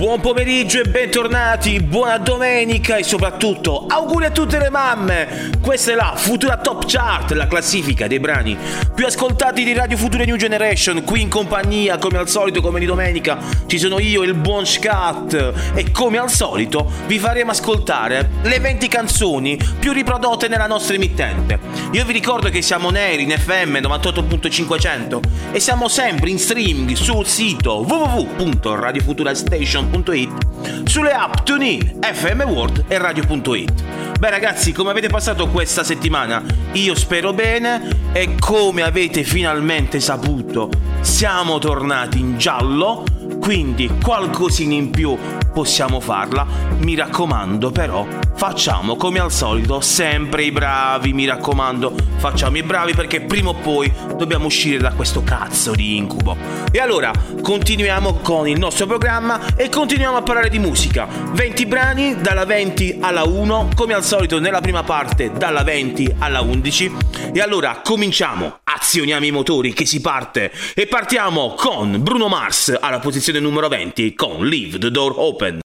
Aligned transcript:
Buon 0.00 0.22
pomeriggio 0.22 0.80
e 0.80 0.88
bentornati, 0.88 1.78
buona 1.82 2.16
domenica 2.16 2.96
e 2.96 3.02
soprattutto 3.02 3.84
auguri 3.86 4.24
a 4.24 4.30
tutte 4.30 4.58
le 4.58 4.70
mamme! 4.70 5.50
Questa 5.60 5.92
è 5.92 5.94
la 5.94 6.14
Futura 6.16 6.56
Top 6.56 6.86
Chart, 6.86 7.32
la 7.32 7.46
classifica 7.46 8.06
dei 8.06 8.18
brani 8.18 8.56
più 8.94 9.04
ascoltati 9.04 9.62
di 9.62 9.74
Radio 9.74 9.98
Futura 9.98 10.24
New 10.24 10.36
Generation, 10.36 11.04
qui 11.04 11.20
in 11.20 11.28
compagnia 11.28 11.98
come 11.98 12.16
al 12.16 12.30
solito 12.30 12.62
come 12.62 12.80
di 12.80 12.86
domenica 12.86 13.40
ci 13.66 13.78
sono 13.78 13.98
io 13.98 14.22
il 14.22 14.32
buon 14.32 14.64
Scat 14.64 15.52
e 15.74 15.90
come 15.90 16.16
al 16.16 16.30
solito 16.30 16.90
vi 17.06 17.18
faremo 17.18 17.50
ascoltare 17.50 18.30
le 18.40 18.58
20 18.58 18.88
canzoni 18.88 19.58
più 19.78 19.92
riprodotte 19.92 20.48
nella 20.48 20.66
nostra 20.66 20.94
emittente. 20.94 21.58
Io 21.92 22.06
vi 22.06 22.14
ricordo 22.14 22.48
che 22.48 22.62
siamo 22.62 22.88
neri 22.88 23.24
in 23.24 23.32
FM 23.32 23.76
98.500 23.76 25.20
e 25.52 25.60
siamo 25.60 25.88
sempre 25.88 26.30
in 26.30 26.38
streaming 26.38 26.94
sul 26.94 27.26
sito 27.26 27.84
www.radiofuturastation.com 27.86 29.89
radio.it, 29.90 30.88
sulle 30.88 31.12
app 31.12 31.42
TuneIn, 31.42 31.98
FM 32.00 32.42
World 32.42 32.84
e 32.88 32.98
radio.it. 32.98 34.18
Beh 34.18 34.30
ragazzi, 34.30 34.72
come 34.72 34.90
avete 34.90 35.08
passato 35.08 35.48
questa 35.48 35.82
settimana? 35.82 36.42
Io 36.72 36.94
spero 36.94 37.32
bene 37.32 38.10
e 38.12 38.36
come 38.38 38.82
avete 38.82 39.24
finalmente 39.24 39.98
saputo, 40.00 40.70
siamo 41.00 41.58
tornati 41.58 42.18
in 42.18 42.38
giallo, 42.38 43.04
quindi 43.38 43.90
qualcosina 44.02 44.74
in 44.74 44.90
più 44.90 45.16
possiamo 45.52 46.00
farla. 46.00 46.46
Mi 46.78 46.94
raccomando 46.94 47.70
però, 47.70 48.06
facciamo 48.34 48.96
come 48.96 49.18
al 49.18 49.32
solito, 49.32 49.80
sempre 49.80 50.44
i 50.44 50.50
bravi, 50.50 51.12
mi 51.12 51.26
raccomando, 51.26 51.94
facciamo 52.16 52.56
i 52.56 52.62
bravi 52.62 52.94
perché 52.94 53.20
prima 53.20 53.50
o 53.50 53.54
poi 53.54 53.92
dobbiamo 54.16 54.46
uscire 54.46 54.78
da 54.78 54.92
questo 54.92 55.22
cazzo 55.22 55.72
di 55.72 55.96
incubo. 55.96 56.36
E 56.72 56.78
allora, 56.78 57.12
continuiamo 57.42 58.14
con 58.22 58.48
il 58.48 58.58
nostro 58.58 58.86
programma 58.86 59.54
e 59.56 59.68
continuiamo 59.68 60.16
a 60.16 60.22
parlare 60.22 60.48
di 60.48 60.58
musica. 60.58 61.06
20 61.32 61.66
brani 61.66 62.20
dalla 62.20 62.44
20 62.44 62.98
alla 63.00 63.24
1, 63.24 63.70
come 63.74 63.94
al 63.94 64.04
solito 64.04 64.38
nella 64.40 64.60
prima 64.60 64.82
parte 64.82 65.32
dalla 65.32 65.62
20 65.62 66.16
alla 66.18 66.40
11. 66.40 66.92
E 67.32 67.40
allora 67.40 67.80
cominciamo, 67.84 68.60
azioniamo 68.64 69.24
i 69.24 69.30
motori 69.30 69.72
che 69.72 69.84
si 69.84 70.00
parte 70.00 70.50
e 70.74 70.86
partiamo 70.86 71.54
con 71.54 72.02
Bruno 72.02 72.28
Mars 72.28 72.76
alla 72.80 72.98
posizione 72.98 73.19
numero 73.40 73.68
20 73.68 74.14
con 74.14 74.48
Leave 74.48 74.78
the 74.78 74.90
Door 74.90 75.14
Open. 75.16 75.60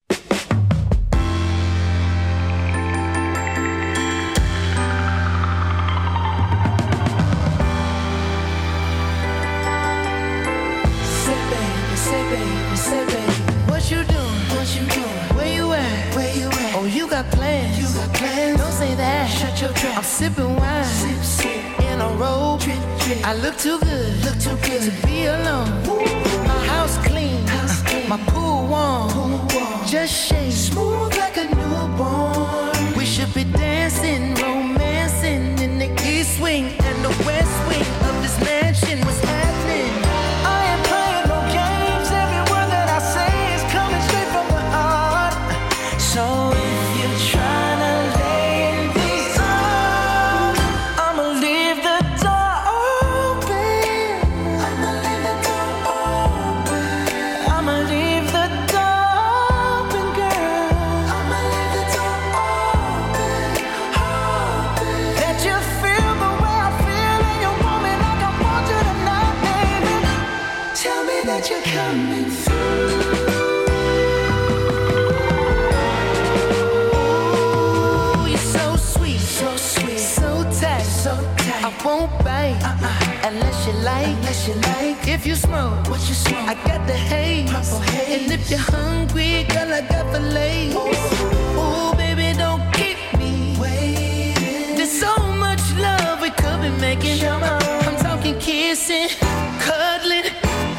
sipping 20.16 20.56
wine. 20.56 20.84
Sip, 20.86 21.24
sip. 21.24 21.80
in 21.92 22.00
a 22.00 22.08
robe. 22.16 22.60
Drip, 22.62 22.78
drip. 23.00 23.28
I 23.28 23.34
look 23.36 23.58
too 23.58 23.78
good, 23.80 24.24
look 24.24 24.38
too 24.40 24.58
good. 24.66 24.82
to 24.84 25.08
be 25.08 25.26
alone. 25.26 25.70
My 25.88 26.25
my 28.08 28.18
pool 28.28 28.68
warm. 28.68 29.10
pool 29.10 29.30
warm. 29.54 29.86
Just 29.86 30.14
shake 30.14 30.52
smooth 30.52 31.18
like 31.18 31.38
a 31.38 31.46
newborn. 31.56 32.98
We 32.98 33.06
should 33.06 33.34
be 33.34 33.44
dancing, 33.44 34.36
romancing 34.36 35.58
in 35.60 35.80
the 35.80 35.90
east 36.08 36.40
wing 36.42 36.85
If 84.48 85.26
you 85.26 85.34
smoke, 85.34 85.90
what 85.90 86.08
you 86.08 86.14
smoke? 86.14 86.48
I 86.48 86.54
got 86.68 86.86
the 86.86 86.94
haze. 86.94 87.50
Purple 87.50 87.80
haze. 87.80 88.22
And 88.22 88.32
if 88.32 88.48
you're 88.48 88.60
hungry, 88.60 89.44
girl, 89.46 89.74
I 89.74 89.82
got 89.82 90.14
the 90.14 90.20
lace. 90.20 90.74
Oh. 90.78 91.92
Ooh, 91.92 91.98
baby, 91.98 92.38
don't 92.38 92.62
keep 92.72 92.98
me 93.18 93.58
waiting. 93.60 94.76
There's 94.78 94.92
so 94.92 95.18
much 95.34 95.62
love 95.78 96.22
we 96.22 96.30
could 96.30 96.62
be 96.62 96.70
making. 96.80 97.26
I'm 97.26 97.98
talking 97.98 98.38
kissing, 98.38 99.10
cuddling, 99.66 100.26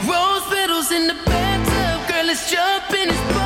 rose 0.07 0.45
petals 0.47 0.93
in 0.93 1.09
the 1.09 1.17
bathtub. 1.27 2.09
Girl, 2.09 2.31
it's 2.31 2.49
jumping, 2.49 3.09
it's 3.09 3.46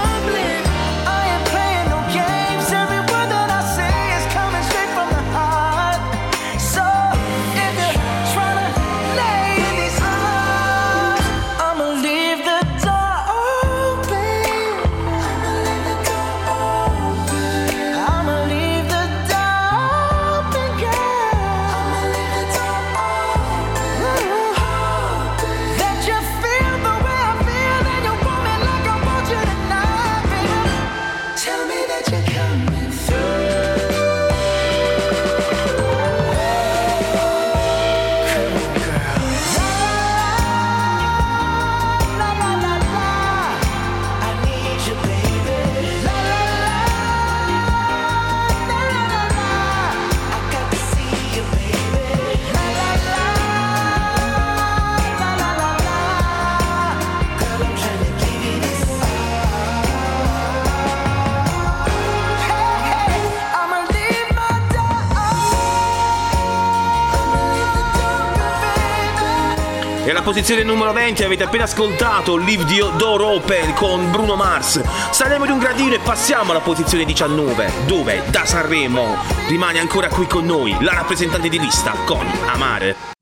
posizione 70.31 70.63
numero 70.63 70.93
20 70.93 71.25
avete 71.25 71.43
appena 71.43 71.65
ascoltato 71.65 72.37
Leave 72.37 72.65
the 72.65 72.97
Door 72.97 73.21
Open 73.21 73.75
con 73.75 74.13
Bruno 74.13 74.37
Mars. 74.37 74.81
Saliamo 75.11 75.45
di 75.45 75.51
un 75.51 75.59
gradino 75.59 75.95
e 75.95 75.99
passiamo 75.99 76.53
alla 76.53 76.61
posizione 76.61 77.05
19, 77.05 77.69
dove 77.85 78.23
da 78.31 78.45
Sanremo 78.45 79.17
rimane 79.49 79.81
ancora 79.81 80.07
qui 80.07 80.29
con 80.29 80.47
noi 80.47 80.77
la 80.83 80.95
rappresentante 80.95 81.49
di 81.49 81.59
lista 81.59 81.97
con 82.07 82.25
Amare. 82.47 83.19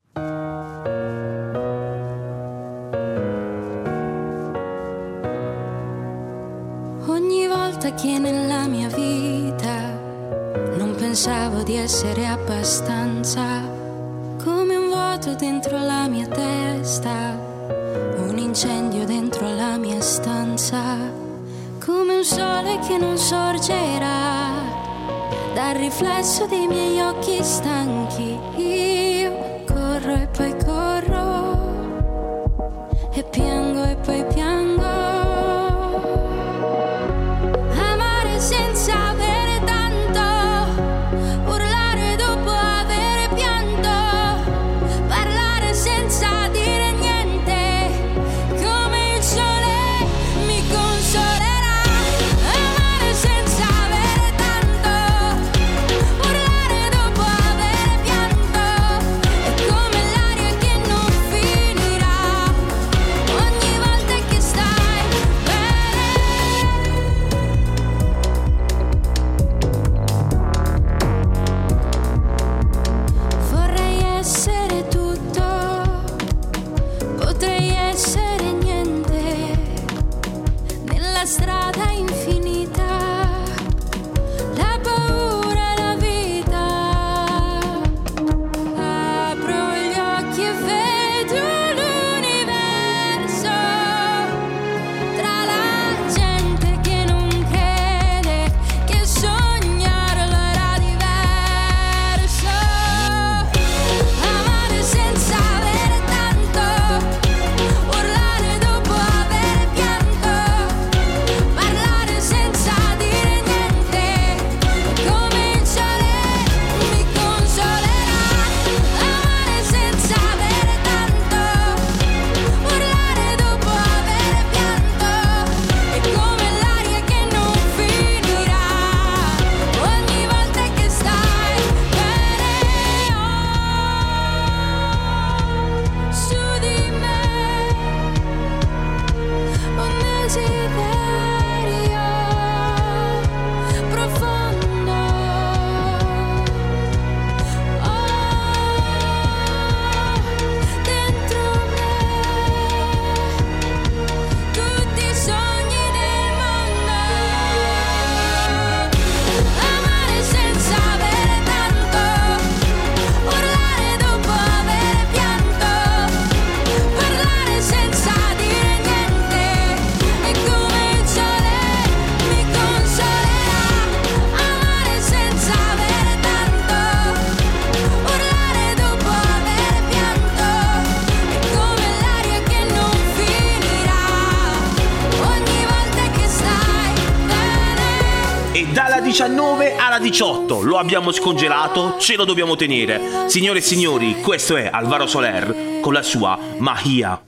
Alla 189.23 189.99
18 189.99 190.61
lo 190.61 190.77
abbiamo 190.77 191.11
scongelato, 191.11 191.97
ce 191.99 192.15
lo 192.15 192.23
dobbiamo 192.23 192.55
tenere. 192.55 193.27
Signore 193.27 193.59
e 193.59 193.61
signori, 193.61 194.21
questo 194.21 194.55
è 194.55 194.69
Alvaro 194.71 195.07
Soler 195.07 195.79
con 195.81 195.93
la 195.93 196.03
sua 196.03 196.39
Mahia. 196.57 197.21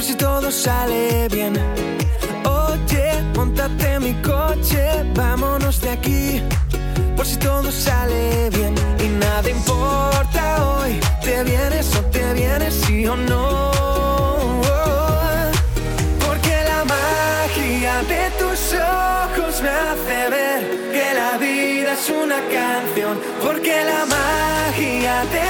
Si 0.00 0.16
todo 0.16 0.50
sale 0.50 1.28
bien. 1.30 1.54
Oye, 2.44 3.22
montate 3.36 4.00
mi 4.00 4.12
coche, 4.22 5.04
vámonos 5.14 5.80
de 5.82 5.90
aquí 5.90 6.42
por 7.20 7.26
si 7.26 7.36
todo 7.36 7.70
sale 7.70 8.48
bien 8.48 8.74
y 8.98 9.08
nada 9.22 9.50
importa 9.50 10.42
hoy, 10.64 10.98
te 11.22 11.44
vienes 11.44 11.94
o 11.94 12.00
te 12.06 12.32
vienes, 12.32 12.72
sí 12.72 13.06
o 13.06 13.14
no. 13.14 13.70
Porque 16.26 16.54
la 16.70 16.82
magia 16.86 18.02
de 18.12 18.22
tus 18.40 18.72
ojos 18.72 19.60
me 19.60 19.68
hace 19.68 20.30
ver 20.30 20.60
que 20.94 21.12
la 21.12 21.36
vida 21.36 21.92
es 21.92 22.08
una 22.08 22.40
canción. 22.56 23.20
Porque 23.44 23.84
la 23.84 24.06
magia 24.06 25.16
de 25.36 25.49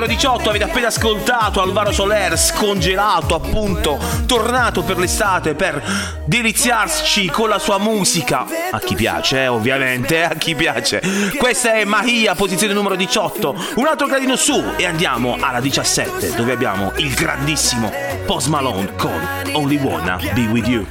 numero 0.00 0.06
18 0.06 0.48
avete 0.48 0.64
appena 0.64 0.86
ascoltato 0.86 1.60
Alvaro 1.60 1.92
Soler, 1.92 2.38
scongelato 2.38 3.34
appunto, 3.34 3.98
tornato 4.24 4.82
per 4.82 4.96
l'estate 4.96 5.54
per 5.54 5.82
deliziarci 6.24 7.28
con 7.28 7.50
la 7.50 7.58
sua 7.58 7.76
musica. 7.78 8.46
A 8.70 8.78
chi 8.78 8.94
piace, 8.94 9.42
eh, 9.42 9.48
ovviamente, 9.48 10.22
a 10.22 10.34
chi 10.34 10.54
piace. 10.54 11.02
Questa 11.36 11.74
è 11.74 11.84
Mahia, 11.84 12.34
posizione 12.34 12.72
numero 12.72 12.94
18. 12.94 13.54
Un 13.74 13.86
altro 13.86 14.06
gradino 14.06 14.36
su 14.36 14.62
e 14.76 14.86
andiamo 14.86 15.36
alla 15.38 15.60
17 15.60 16.34
dove 16.34 16.52
abbiamo 16.52 16.92
il 16.96 17.12
grandissimo 17.12 17.92
Post 18.24 18.46
Malone 18.46 18.94
con 18.96 19.28
Only 19.52 19.76
Wanna 19.76 20.18
Be 20.32 20.46
With 20.46 20.66
You. 20.66 20.86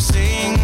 sing. 0.00 0.59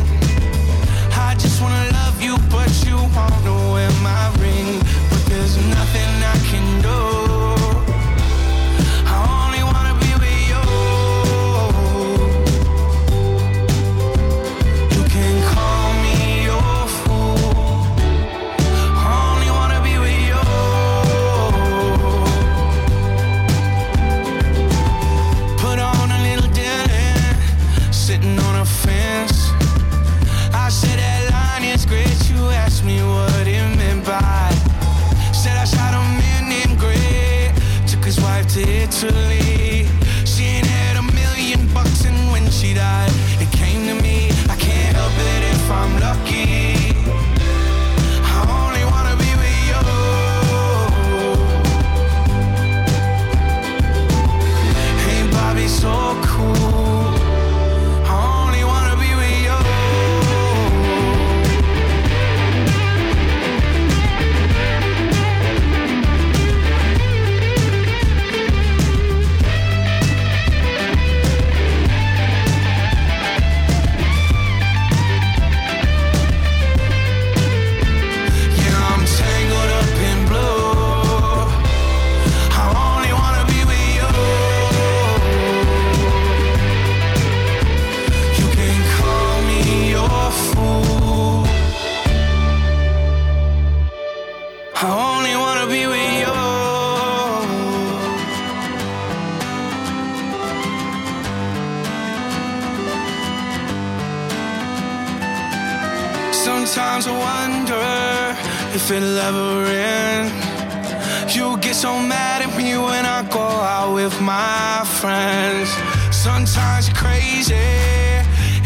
You 111.37 111.59
get 111.59 111.75
so 111.75 112.01
mad 112.01 112.41
at 112.41 112.57
me 112.57 112.79
when 112.79 113.05
I 113.05 113.23
go 113.31 113.41
out 113.41 113.93
with 113.93 114.19
my 114.23 114.83
friends. 115.01 115.69
Sometimes 116.11 116.89
you're 116.89 116.97
crazy 116.97 117.53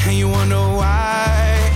and 0.07 0.17
you 0.17 0.29
wonder 0.29 0.55
why. 0.79 1.69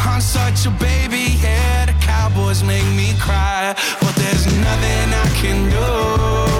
I'm 0.00 0.20
such 0.20 0.66
a 0.66 0.70
baby, 0.70 1.38
yeah. 1.40 1.86
The 1.86 1.92
Cowboys 2.04 2.64
make 2.64 2.88
me 2.96 3.14
cry, 3.20 3.76
but 4.00 4.16
there's 4.16 4.46
nothing 4.46 5.14
I 5.14 5.28
can 5.40 5.70
do. 5.70 6.55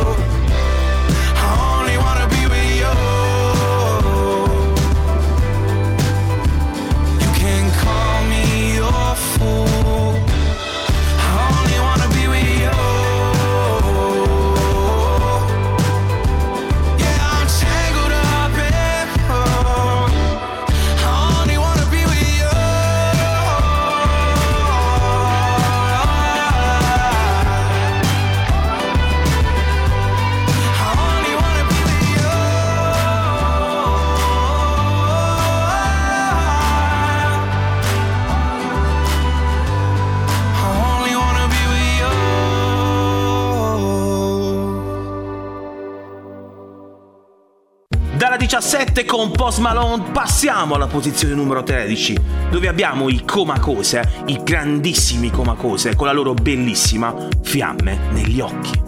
17 48.59 49.05
con 49.05 49.31
Post 49.33 49.59
Malone 49.59 50.13
passiamo 50.13 50.77
alla 50.77 50.87
posizione 50.87 51.35
numero 51.35 51.63
13, 51.63 52.17
dove 52.51 52.69
abbiamo 52.69 53.11
i 53.11 53.23
Comacose, 53.23 54.23
i 54.29 54.43
grandissimi 54.43 55.31
Comacose, 55.31 55.95
con 55.95 56.07
la 56.07 56.15
loro 56.15 56.33
bellissima 56.33 57.15
Fiamme 57.43 57.99
negli 58.13 58.41
occhi. 58.41 58.81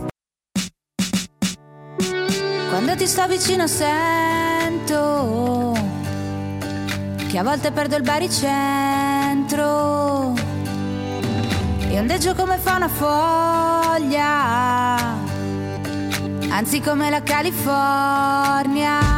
Quando 2.70 2.96
ti 2.96 3.06
sto 3.06 3.28
vicino 3.28 3.66
sento 3.66 5.76
che 7.28 7.36
a 7.36 7.42
volte 7.42 7.70
perdo 7.70 7.96
il 7.96 8.04
baricentro 8.04 9.66
e 11.90 11.98
ondeggio 11.98 12.34
come 12.34 12.56
fa 12.56 12.76
una 12.76 12.88
foglia 12.88 14.16
anzi 16.48 16.80
come 16.80 17.10
la 17.10 17.22
California. 17.22 19.17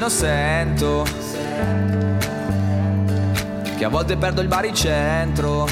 Vicino 0.00 0.08
sento. 0.08 1.04
Che 3.76 3.84
a 3.84 3.88
volte 3.88 4.16
perdo 4.16 4.40
il 4.40 4.48
baricentro. 4.48 5.68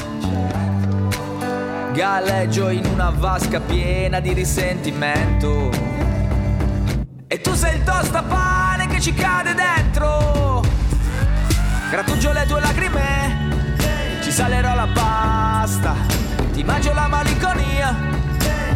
Galleggio 1.93 2.69
in 2.69 2.85
una 2.85 3.09
vasca 3.09 3.59
piena 3.59 4.19
di 4.19 4.33
risentimento. 4.33 5.71
E 7.27 7.41
tu 7.41 7.53
sei 7.53 7.77
il 7.77 7.83
tostapane 7.83 8.87
che 8.87 8.99
ci 8.99 9.13
cade 9.13 9.53
dentro. 9.55 10.63
Grattugio 11.89 12.31
le 12.31 12.45
tue 12.45 12.59
lacrime. 12.59 13.47
Ci 14.21 14.31
salerò 14.31 14.75
la 14.75 14.87
pasta. 14.93 15.95
Ti 16.51 16.63
mangio 16.63 16.93
la 16.93 17.07
malinconia. 17.07 17.95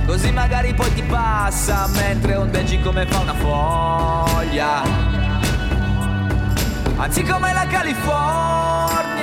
Così 0.06 0.32
magari 0.32 0.74
poi 0.74 0.92
ti 0.94 1.04
passa 1.04 1.88
mentre 1.94 2.36
ondeggi 2.36 2.80
come 2.82 3.06
fa 3.06 3.20
una 3.20 3.34
foglia. 3.34 5.12
Anzi 7.04 7.22
come 7.24 7.52
la 7.52 7.68
California. 7.68 9.23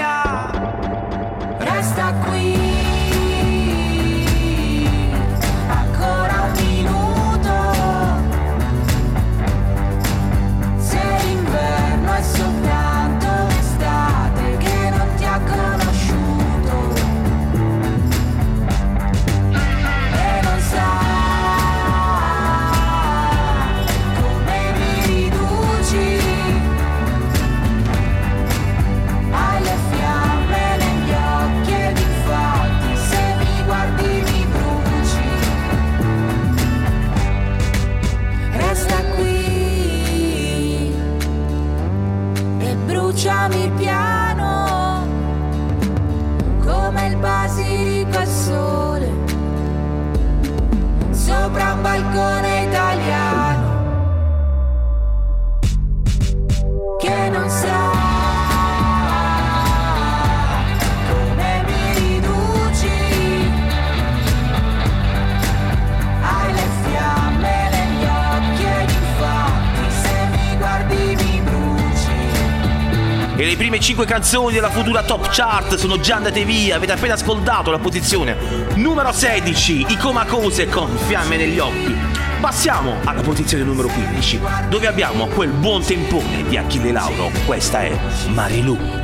5 73.91 74.07
canzoni 74.07 74.55
della 74.55 74.71
futura 74.71 75.03
top 75.03 75.31
chart 75.31 75.75
sono 75.75 75.99
già 75.99 76.15
andate 76.15 76.45
via, 76.45 76.77
avete 76.77 76.93
appena 76.93 77.15
ascoltato 77.15 77.73
la 77.73 77.81
posizione 77.81 78.37
numero 78.77 79.11
16, 79.11 79.87
I 79.89 79.97
Comacose 79.97 80.69
con 80.69 80.97
Fiamme 80.97 81.37
negli 81.37 81.59
occhi. 81.59 81.93
Passiamo 82.41 82.99
alla 83.03 83.23
posizione 83.23 83.65
numero 83.65 83.89
15, 83.89 84.41
dove 84.69 84.87
abbiamo 84.87 85.27
quel 85.27 85.51
buon 85.51 85.83
tempone 85.83 86.45
di 86.47 86.57
Achille 86.57 86.93
Lauro. 86.93 87.33
Questa 87.45 87.81
è 87.83 87.99
Marilu. 88.29 89.00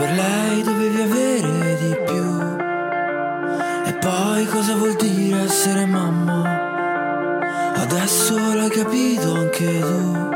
per 0.00 0.12
lei 0.12 0.62
dovevi 0.62 1.00
avere 1.02 1.76
di 1.82 1.94
più. 2.06 2.28
E 3.84 3.92
poi 4.00 4.46
cosa 4.46 4.74
vuol 4.74 4.96
dire 4.96 5.42
essere 5.42 5.84
mamma? 5.84 6.40
Adesso 7.74 8.34
l'hai 8.54 8.70
capito 8.70 9.34
anche 9.34 9.78
tu. 9.78 10.28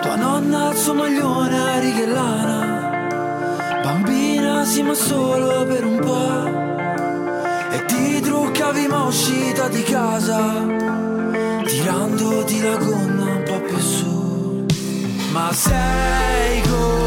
Tua 0.00 0.16
nonna 0.16 0.70
al 0.70 0.76
suo 0.76 0.94
maglione 0.94 1.56
a 1.56 1.78
righe 1.78 2.06
lana. 2.06 2.60
Bambina 3.84 4.64
sì 4.64 4.82
ma 4.82 4.94
solo 4.94 5.64
per 5.64 5.84
un 5.84 5.98
po'. 6.00 7.76
E 7.76 7.84
ti 7.84 8.20
truccavi 8.20 8.86
ma 8.88 9.04
uscita 9.04 9.68
di 9.68 9.82
casa. 9.84 10.40
Tirandoti 11.64 12.60
la 12.60 12.76
gonna 12.76 13.24
un 13.36 13.42
po' 13.44 13.60
più 13.60 13.78
su. 13.78 14.66
Ma 15.30 15.52
sei 15.52 16.60
così 16.62 17.01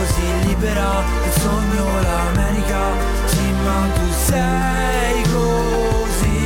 così 0.00 0.46
libera 0.46 1.02
Il 1.26 1.40
sogno 1.40 1.84
l'America 2.00 2.82
Sì 3.26 3.52
ma 3.64 3.78
tu 3.94 4.06
sei 4.26 5.22
così 5.34 6.40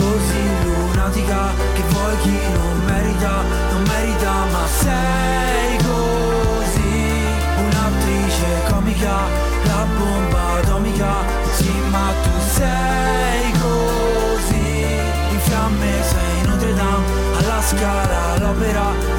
Così 0.00 0.42
lunatica 0.64 1.40
Che 1.74 1.82
vuoi 1.88 2.16
chi 2.22 2.38
non 2.54 2.84
merita 2.86 3.34
Non 3.72 3.82
merita 3.82 4.32
ma 4.52 4.64
sei 4.82 5.76
così. 5.88 6.92
Un'attrice 7.64 8.48
comica 8.70 9.16
La 9.64 9.86
bomba 9.98 10.42
atomica 10.60 11.12
Sì 11.52 11.72
ma 11.90 12.12
tu 12.22 12.34
sei 12.56 13.52
così. 13.64 14.86
In 15.32 15.40
fiamme 15.40 16.02
sei 16.12 16.46
Notre 16.46 16.74
Dame 16.74 17.04
Alla 17.38 17.60
scala 17.62 18.38
l'opera 18.38 19.09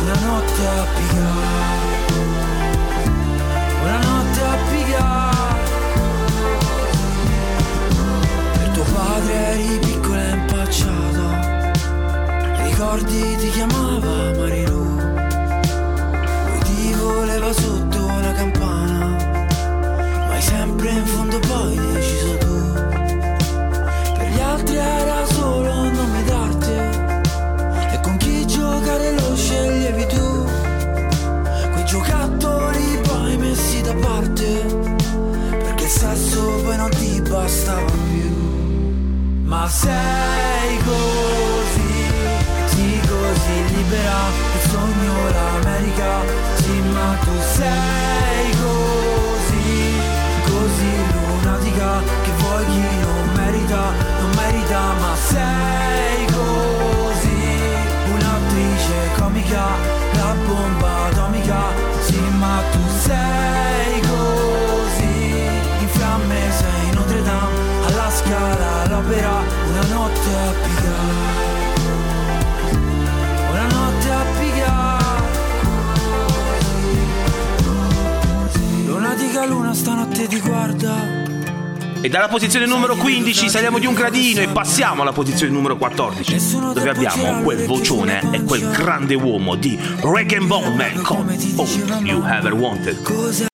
posizione 82.51 82.65
numero 82.75 82.97
15 82.97 83.47
saliamo 83.47 83.79
di 83.79 83.85
un 83.85 83.93
gradino 83.93 84.41
e 84.41 84.49
passiamo 84.49 85.03
alla 85.03 85.13
posizione 85.13 85.53
numero 85.53 85.77
14, 85.77 86.57
dove 86.73 86.89
abbiamo 86.89 87.43
quel 87.43 87.65
vocione 87.65 88.21
e 88.33 88.43
quel 88.43 88.69
grande 88.71 89.15
uomo 89.15 89.55
di 89.55 89.79
Rag 90.01 90.33
and 90.33 90.47
Bone 90.47 90.75
Man 90.75 91.01
con 91.01 91.29
All 91.29 92.05
You 92.05 92.25
Ever 92.25 92.53
Wanted. 92.53 93.50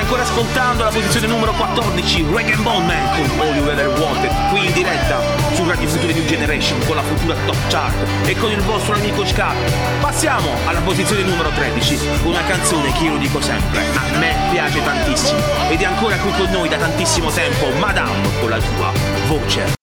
Ancora 0.00 0.22
ascoltando 0.22 0.84
la 0.84 0.90
posizione 0.90 1.26
numero 1.26 1.52
14, 1.52 2.26
Rag 2.32 2.50
and 2.50 2.62
Bone 2.62 2.86
Man 2.86 3.16
con 3.16 3.40
All 3.40 3.54
You 3.54 3.68
Ever 3.68 3.88
Wanted, 3.98 4.30
qui 4.48 4.64
in 4.64 4.72
diretta 4.72 5.20
su 5.52 5.66
Radio 5.68 5.88
Future 5.88 6.12
New 6.12 6.24
Generation 6.24 6.78
con 6.86 6.96
la 6.96 7.02
futura 7.02 7.34
Top 7.44 7.56
Chart 7.68 7.94
e 8.24 8.34
con 8.36 8.50
il 8.50 8.60
vostro 8.62 8.94
amico 8.94 9.26
Scar. 9.26 9.54
Passiamo 10.00 10.48
alla 10.66 10.80
posizione 10.80 11.22
numero 11.22 11.50
13, 11.50 11.98
una 12.24 12.42
canzone 12.44 12.92
che 12.92 13.04
io 13.04 13.18
dico 13.18 13.40
sempre, 13.40 13.80
a 13.94 14.18
me 14.18 14.34
piace 14.50 14.82
tantissimo 14.82 15.40
ed 15.68 15.80
è 15.80 15.84
ancora 15.84 16.16
qui 16.16 16.32
con 16.32 16.50
noi 16.50 16.68
da 16.68 16.78
tantissimo 16.78 17.30
tempo, 17.30 17.68
Madame 17.78 18.28
con 18.40 18.48
la 18.48 18.60
sua 18.60 18.92
voce. 19.26 19.78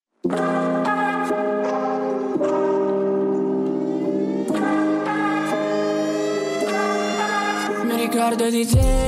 ricordo 8.08 8.50
di 8.50 8.66
te. 8.66 9.07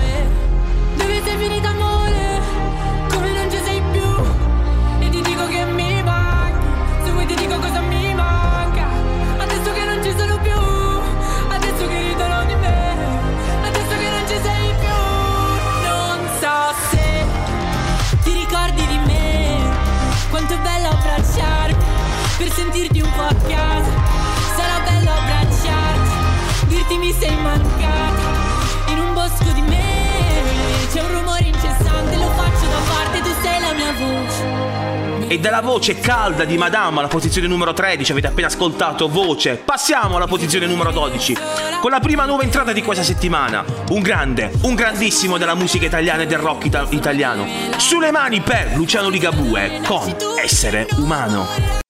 e 35.31 35.39
dalla 35.39 35.61
voce 35.61 35.97
calda 35.97 36.43
di 36.43 36.57
Madame 36.57 36.99
alla 36.99 37.07
posizione 37.07 37.47
numero 37.47 37.71
13 37.71 38.11
avete 38.11 38.27
appena 38.27 38.47
ascoltato 38.47 39.07
voce. 39.07 39.55
Passiamo 39.55 40.17
alla 40.17 40.27
posizione 40.27 40.65
numero 40.65 40.91
12 40.91 41.37
con 41.79 41.89
la 41.89 42.01
prima 42.01 42.25
nuova 42.25 42.43
entrata 42.43 42.73
di 42.73 42.81
questa 42.81 43.03
settimana 43.03 43.63
un 43.91 44.01
grande 44.01 44.51
un 44.63 44.75
grandissimo 44.75 45.37
della 45.37 45.55
musica 45.55 45.85
italiana 45.85 46.23
e 46.23 46.27
del 46.27 46.39
rock 46.39 46.65
ita- 46.65 46.85
italiano. 46.89 47.47
Sulle 47.77 48.11
mani 48.11 48.41
per 48.41 48.73
Luciano 48.75 49.07
Ligabue 49.07 49.79
con 49.85 50.13
Essere 50.37 50.85
Umano 50.97 51.80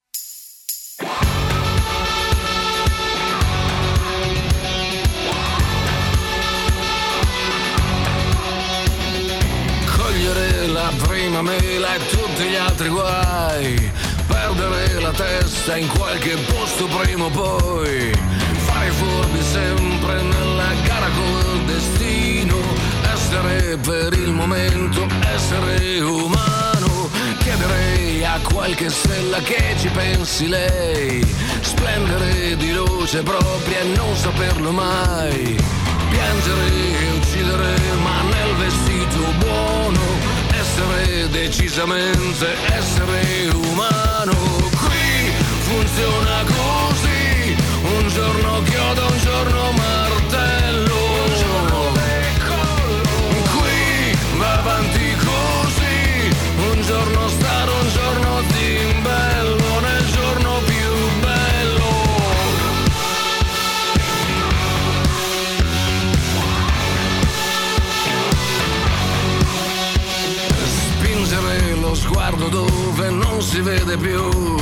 tutti 12.41 12.49
gli 12.49 12.55
altri 12.55 12.89
guai. 12.89 13.91
Perdere 14.27 14.99
la 14.99 15.11
testa 15.11 15.77
in 15.77 15.87
qualche 15.87 16.35
posto 16.47 16.87
prima 16.87 17.25
o 17.25 17.29
poi. 17.29 18.11
Fare 18.65 18.89
furbi 18.89 19.41
sempre 19.41 20.21
nella 20.21 20.73
gara 20.83 21.07
con 21.09 21.55
il 21.55 21.65
destino. 21.65 22.57
Essere 23.13 23.77
per 23.77 24.13
il 24.13 24.31
momento, 24.31 25.05
essere 25.33 25.99
umano. 25.99 27.09
Chiederei 27.39 28.25
a 28.25 28.39
qualche 28.51 28.89
stella 28.89 29.39
che 29.39 29.75
ci 29.77 29.89
pensi 29.89 30.47
lei. 30.47 31.23
Splendere 31.61 32.55
di 32.55 32.71
luce 32.73 33.21
propria 33.21 33.79
e 33.79 33.95
non 33.95 34.15
saperlo 34.15 34.71
mai. 34.71 35.55
Piangere 36.09 36.99
e 36.99 37.11
uccidere 37.17 37.75
ma 38.03 38.21
nel 38.23 38.55
vestito 38.55 39.31
buono 39.37 40.40
essere 40.81 41.27
decisamente 41.29 42.47
essere 42.73 43.49
umano. 43.53 44.33
Qui 44.33 45.31
funziona 45.59 46.43
così, 46.45 47.55
un 47.83 48.07
giorno 48.07 48.61
chiodo, 48.63 49.00
si 73.91 73.97
vede 73.97 73.97
più. 73.97 74.55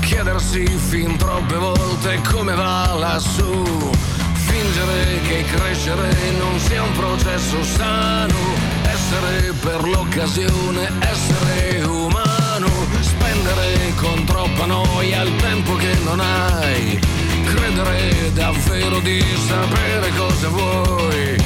Chiedersi 0.00 0.64
fin 0.66 1.16
troppe 1.16 1.56
volte 1.56 2.20
come 2.30 2.54
va 2.54 2.94
lassù. 2.94 3.90
Fingere 4.32 5.20
che 5.26 5.44
crescere 5.44 6.14
non 6.38 6.58
sia 6.58 6.82
un 6.82 6.92
processo 6.92 7.62
sano. 7.62 8.34
Essere 8.82 9.52
per 9.60 9.82
l'occasione, 9.88 10.90
essere 11.00 11.82
umano. 11.84 12.68
Spendere 13.00 13.94
con 13.96 14.24
troppa 14.24 14.66
noia 14.66 15.22
il 15.22 15.34
tempo 15.36 15.74
che 15.76 15.96
non 16.04 16.20
hai. 16.20 17.00
Credere 17.44 18.32
davvero 18.32 19.00
di 19.00 19.24
sapere 19.46 20.10
cosa 20.16 20.48
vuoi. 20.48 21.36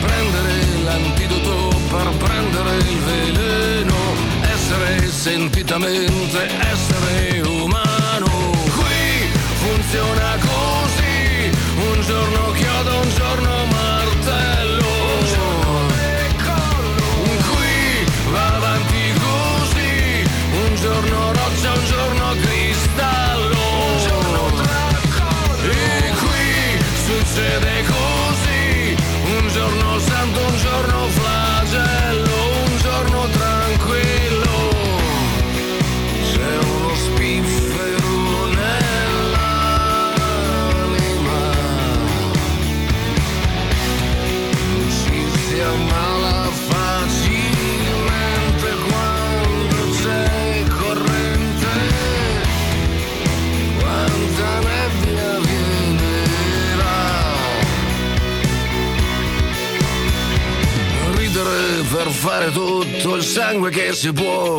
Prendere 0.00 0.82
l'antidoto 0.84 1.76
per 1.88 2.08
prendere 2.18 2.76
il 2.76 2.98
veleno 2.98 4.35
essere 4.66 5.06
sentitamente 5.12 6.48
essere 6.72 7.40
umano. 7.46 8.50
Qui 8.74 9.30
funziona 9.62 10.36
così, 10.40 11.50
un 11.76 12.00
giorno 12.02 12.50
chiodo, 12.50 12.98
un 12.98 13.08
giorno 13.14 13.66
martello. 13.66 14.88
Un 15.18 15.24
giorno 15.24 15.86
decollo. 15.86 17.04
Qui 17.46 18.06
va 18.32 18.46
avanti 18.56 19.12
così, 19.22 20.26
un 20.50 20.74
giorno 20.74 21.32
roccia, 21.32 21.72
un 21.72 21.84
giorno 21.84 22.34
cristallo. 22.42 23.60
Un 23.86 23.98
giorno. 24.02 24.64
E 25.62 26.12
qui 26.18 26.50
succede 27.06 27.84
così, 27.86 28.96
un 29.38 29.48
giorno 29.48 29.98
santo, 30.00 30.40
un 30.40 30.56
giorno 30.58 31.06
flagello, 31.08 31.35
fare 62.16 62.50
tutto 62.50 63.14
il 63.14 63.22
sangue 63.22 63.70
che 63.70 63.92
si 63.92 64.12
può. 64.12 64.58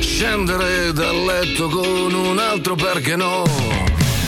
Scendere 0.00 0.92
dal 0.92 1.24
letto 1.24 1.68
con 1.68 2.12
un 2.12 2.38
altro 2.38 2.74
perché 2.74 3.14
no. 3.14 3.44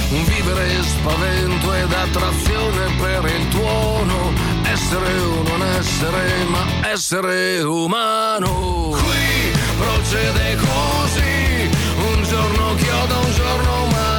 Vivere 0.08 0.82
spavento 0.82 1.74
ed 1.74 1.92
attrazione 1.92 2.94
per 3.00 3.24
il 3.24 3.48
tuono. 3.48 4.32
Essere 4.62 5.18
o 5.18 5.42
non 5.42 5.62
essere, 5.78 6.44
ma 6.48 6.88
essere 6.90 7.60
umano. 7.62 8.90
Qui 8.90 9.52
procede 9.76 10.56
così. 10.56 11.70
Un 11.96 12.22
giorno 12.22 12.74
chiodo, 12.76 13.18
un 13.18 13.32
giorno 13.32 13.86
martello. 13.86 14.13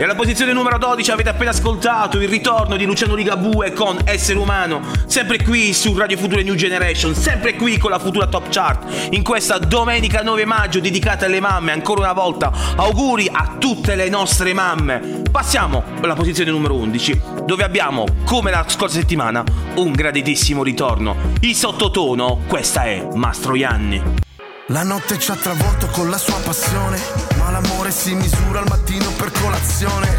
E 0.00 0.04
alla 0.04 0.14
posizione 0.14 0.52
numero 0.52 0.78
12 0.78 1.10
avete 1.10 1.28
appena 1.28 1.50
ascoltato 1.50 2.20
il 2.20 2.28
ritorno 2.28 2.76
di 2.76 2.84
Luciano 2.84 3.16
Ligabue 3.16 3.72
con 3.72 3.98
Essere 4.04 4.38
Umano, 4.38 4.80
sempre 5.06 5.42
qui 5.42 5.72
su 5.74 5.92
Radio 5.96 6.16
Future 6.16 6.44
New 6.44 6.54
Generation, 6.54 7.16
sempre 7.16 7.56
qui 7.56 7.78
con 7.78 7.90
la 7.90 7.98
Futura 7.98 8.28
Top 8.28 8.48
Chart, 8.48 9.08
in 9.10 9.24
questa 9.24 9.58
domenica 9.58 10.22
9 10.22 10.44
maggio 10.44 10.78
dedicata 10.78 11.26
alle 11.26 11.40
mamme, 11.40 11.72
ancora 11.72 12.02
una 12.02 12.12
volta 12.12 12.52
auguri 12.76 13.28
a 13.28 13.56
tutte 13.58 13.96
le 13.96 14.08
nostre 14.08 14.52
mamme. 14.52 15.22
Passiamo 15.32 15.82
alla 16.00 16.14
posizione 16.14 16.52
numero 16.52 16.76
11, 16.76 17.20
dove 17.44 17.64
abbiamo, 17.64 18.04
come 18.22 18.52
la 18.52 18.64
scorsa 18.68 19.00
settimana, 19.00 19.42
un 19.74 19.90
graditissimo 19.90 20.62
ritorno. 20.62 21.16
Il 21.40 21.56
sottotono, 21.56 22.42
questa 22.46 22.84
è 22.84 23.04
Mastroianni. 23.14 24.26
La 24.70 24.82
notte 24.82 25.18
ci 25.18 25.30
ha 25.30 25.34
travolto 25.34 25.86
con 25.86 26.10
la 26.10 26.18
sua 26.18 26.38
passione, 26.44 27.00
ma 27.38 27.50
l'amore 27.50 27.90
si 27.90 28.14
misura 28.14 28.58
al 28.58 28.66
mattino 28.68 29.10
per 29.12 29.32
colazione. 29.40 30.18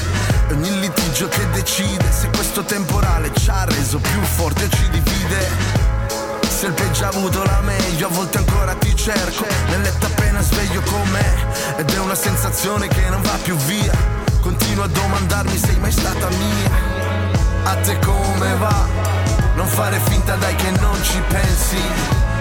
Ogni 0.50 0.80
litigio 0.80 1.28
che 1.28 1.46
decide 1.50 2.10
se 2.10 2.28
questo 2.28 2.62
temporale 2.62 3.30
ci 3.34 3.50
ha 3.50 3.66
reso 3.66 3.98
più 3.98 4.22
forti 4.22 4.64
o 4.64 4.68
ci 4.70 4.88
divide. 4.88 5.46
Se 6.48 6.68
il 6.68 6.72
peggio 6.72 7.04
ha 7.04 7.08
avuto 7.08 7.42
la 7.44 7.60
meglio, 7.60 8.06
a 8.06 8.10
volte 8.10 8.38
ancora 8.38 8.72
ti 8.76 8.96
cerco. 8.96 9.44
Nel 9.68 9.82
letto 9.82 10.06
appena 10.06 10.40
sveglio 10.40 10.80
con 10.80 11.06
me, 11.10 11.76
ed 11.76 11.90
è 11.90 11.98
una 11.98 12.14
sensazione 12.14 12.88
che 12.88 13.10
non 13.10 13.20
va 13.20 13.36
più 13.42 13.56
via. 13.56 13.92
Continuo 14.40 14.84
a 14.84 14.88
domandarmi 14.88 15.58
sei 15.58 15.78
mai 15.78 15.92
stata 15.92 16.28
mia. 16.28 16.70
A 17.64 17.74
te 17.76 17.98
come 17.98 18.54
va? 18.56 18.86
Non 19.54 19.66
fare 19.66 20.00
finta 20.08 20.34
dai 20.36 20.54
che 20.54 20.70
non 20.80 20.96
ci 21.02 21.20
pensi. 21.28 22.31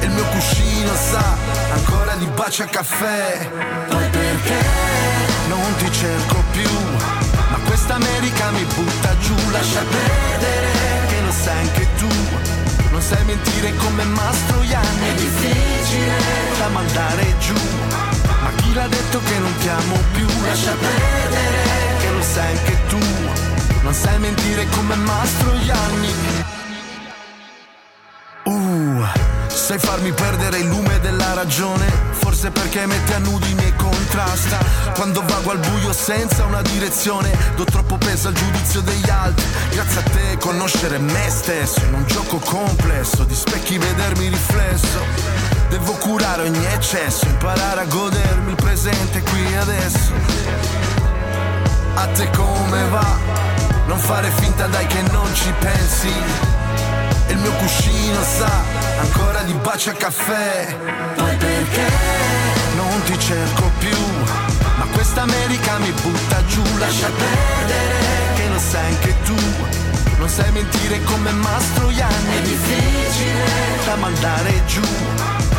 E 0.00 0.04
il 0.04 0.10
mio 0.10 0.24
cuscino 0.24 0.92
sa 0.94 1.24
ancora 1.72 2.14
di 2.14 2.26
baci 2.26 2.62
a 2.62 2.66
caffè. 2.66 3.48
Poi 3.88 4.08
perché 4.10 4.60
non 5.48 5.74
ti 5.78 5.92
cerco 5.92 6.42
più? 6.52 6.70
Ma 7.50 7.58
questa 7.66 7.94
America 7.94 8.50
mi 8.50 8.64
butta 8.64 9.16
giù, 9.18 9.34
lascia 9.50 9.82
perdere 9.82 11.06
che 11.08 11.20
lo 11.24 11.32
sai 11.32 11.60
anche 11.60 11.88
tu. 11.96 12.08
Non 12.90 13.00
sai 13.02 13.24
mentire 13.24 13.74
come 13.76 14.04
Mastroianni, 14.04 15.08
è 15.08 15.14
difficile 15.14 16.12
da 16.58 16.68
mandare 16.68 17.34
giù. 17.38 17.54
Ma 18.42 18.50
chi 18.56 18.72
l'ha 18.72 18.88
detto 18.88 19.20
che 19.22 19.38
non 19.38 19.54
ti 19.58 19.68
amo 19.68 19.96
più? 20.12 20.26
Lascia 20.46 20.72
perdere 20.72 21.98
che 22.00 22.10
lo 22.10 22.22
sai 22.22 22.56
anche 22.56 22.78
tu. 22.88 22.98
Non 23.82 23.92
sai 23.94 24.18
mentire 24.18 24.66
come 24.70 24.94
Mastroianni. 24.94 26.55
Sai 29.66 29.80
farmi 29.80 30.12
perdere 30.12 30.58
il 30.58 30.68
lume 30.68 31.00
della 31.00 31.34
ragione, 31.34 31.90
forse 32.12 32.52
perché 32.52 32.86
metti 32.86 33.12
a 33.14 33.18
nudo 33.18 33.46
i 33.46 33.54
miei 33.54 33.74
contrasti. 33.74 34.54
Quando 34.94 35.24
vago 35.26 35.50
al 35.50 35.58
buio 35.58 35.92
senza 35.92 36.44
una 36.44 36.62
direzione, 36.62 37.36
do 37.56 37.64
troppo 37.64 37.98
peso 37.98 38.28
al 38.28 38.34
giudizio 38.34 38.80
degli 38.82 39.10
altri. 39.10 39.44
Grazie 39.70 39.98
a 39.98 40.02
te 40.04 40.36
conoscere 40.38 40.98
me 40.98 41.28
stesso, 41.30 41.80
in 41.80 41.94
un 41.94 42.06
gioco 42.06 42.38
complesso, 42.38 43.24
di 43.24 43.34
specchi 43.34 43.76
vedermi 43.76 44.28
riflesso. 44.28 45.04
Devo 45.68 45.94
curare 45.94 46.42
ogni 46.42 46.64
eccesso, 46.66 47.26
imparare 47.26 47.80
a 47.80 47.86
godermi 47.86 48.50
il 48.50 48.56
presente 48.56 49.20
qui 49.20 49.52
e 49.52 49.56
adesso. 49.56 50.12
A 51.94 52.06
te 52.06 52.30
come 52.36 52.84
va? 52.88 53.18
Non 53.88 53.98
fare 53.98 54.30
finta 54.30 54.68
dai 54.68 54.86
che 54.86 55.02
non 55.10 55.34
ci 55.34 55.52
pensi. 55.58 56.55
E 57.28 57.32
il 57.32 57.38
mio 57.38 57.52
cuscino 57.52 58.22
sa 58.22 58.62
ancora 59.00 59.42
di 59.42 59.52
baci 59.54 59.88
a 59.88 59.92
caffè. 59.92 60.76
Poi 61.16 61.36
perché 61.36 61.90
non 62.76 63.02
ti 63.04 63.18
cerco 63.18 63.70
più? 63.78 63.96
Ma 64.78 64.84
questa 64.92 65.22
America 65.22 65.78
mi 65.78 65.90
butta 65.90 66.44
giù, 66.46 66.62
lascia 66.78 67.08
perdere 67.08 68.34
che 68.34 68.48
lo 68.48 68.58
sai 68.58 68.86
anche 68.94 69.14
tu. 69.24 69.36
Non 70.18 70.28
sai 70.28 70.50
mentire 70.52 71.02
come 71.04 71.30
Mastroianni, 71.30 72.36
è 72.36 72.40
difficile 72.42 73.44
da 73.84 73.96
mandare 73.96 74.62
giù. 74.66 74.82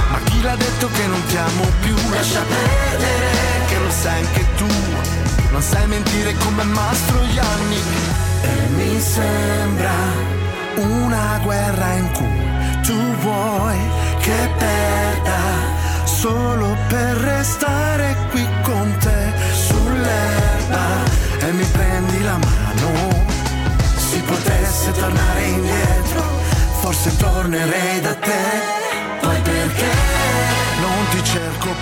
Ma 0.10 0.20
chi 0.24 0.42
l'ha 0.42 0.56
detto 0.56 0.90
che 0.90 1.06
non 1.06 1.24
ti 1.26 1.38
amo 1.38 1.66
più? 1.82 1.96
Lascia 2.12 2.42
perdere 2.42 3.66
che 3.68 3.78
lo 3.78 3.92
sai 3.92 4.26
anche 4.26 4.46
tu. 4.56 4.68
Non 5.52 5.62
sai 5.62 5.88
mentire 5.88 6.34
come 6.36 6.64
Mastroianni. 6.64 7.82
E 8.42 8.68
mi 8.76 9.00
sembra 9.00 10.47
una 10.78 11.40
guerra 11.44 11.94
in 11.94 12.12
cui 12.12 12.82
tu 12.84 12.98
vuoi 13.22 13.78
che 14.20 14.50
perda 14.58 15.40
solo 16.04 16.76
per 16.88 17.16
restare 17.18 18.16
qui 18.30 18.46
con 18.64 18.96
te 19.00 19.32
sull'erba 19.54 20.86
e 21.40 21.52
mi 21.52 21.66
prendi 21.66 22.24
la 22.24 22.38
mano. 22.38 23.26
Si 23.96 24.20
potesse 24.22 24.92
tornare 24.92 25.44
indietro, 25.46 26.24
forse 26.80 27.16
tornerei 27.18 28.02
da 28.02 28.14
te. 28.16 28.87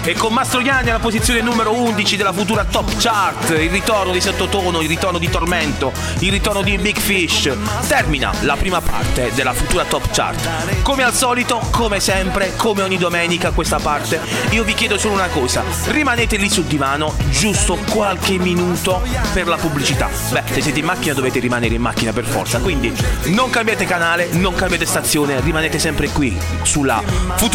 E 0.06 0.14
con 0.14 0.34
Mastroianni 0.34 0.90
alla 0.90 1.00
posizione 1.00 1.42
numero 1.42 1.74
11 1.74 2.16
della 2.16 2.32
futura 2.32 2.64
Top 2.64 2.96
Chart, 2.98 3.50
il 3.50 3.72
ritorno 3.72 4.12
di 4.12 4.22
Sottotono, 4.22 4.82
il 4.82 4.88
ritorno 4.88 5.18
di 5.18 5.28
Tormento, 5.30 5.92
il 6.20 6.30
ritorno 6.32 6.62
di 6.62 6.78
Big 6.78 6.96
Fish, 6.98 7.52
termina 7.88 8.32
la 8.42 8.56
prima 8.56 8.82
parte 8.82 9.32
della 9.34 9.54
futura 9.54 9.84
Top 9.86 10.08
Chart. 10.12 10.84
Come 10.84 11.02
al 11.02 11.14
solito, 11.14 11.60
come 11.72 12.00
sempre, 12.00 12.54
come 12.56 12.84
ogni 12.84 12.98
domenica 12.98 13.50
questa 13.50 13.80
parte, 13.80 14.22
io 14.52 14.64
vi 14.64 14.76
chiedo 14.76 15.00
solo 15.00 15.16
una 15.16 15.30
cosa, 15.30 15.64
rimanete 15.88 16.38
lì 16.38 16.50
sul 16.50 16.66
divano 16.66 17.16
giusto 17.30 17.76
qualche 17.90 18.38
minuto 18.38 19.02
per 19.34 19.48
la 19.48 19.58
pubblicità. 19.58 20.08
Beh, 20.30 20.44
se 20.52 20.62
siete 20.62 20.80
in 20.80 20.86
macchina 20.86 21.16
dovete 21.16 21.40
rimanere 21.40 21.74
in 21.74 21.82
macchina 21.82 22.14
per 22.14 22.26
forza, 22.26 22.60
quindi 22.60 22.94
non 23.26 23.50
cambiate 23.50 23.86
canale, 23.86 24.28
non 24.34 24.54
cambiate 24.54 24.86
stazione, 24.86 25.42
rimanete 25.42 25.80
sempre 25.80 26.10
qui 26.10 26.38
sulla 26.62 27.02
futura 27.38 27.55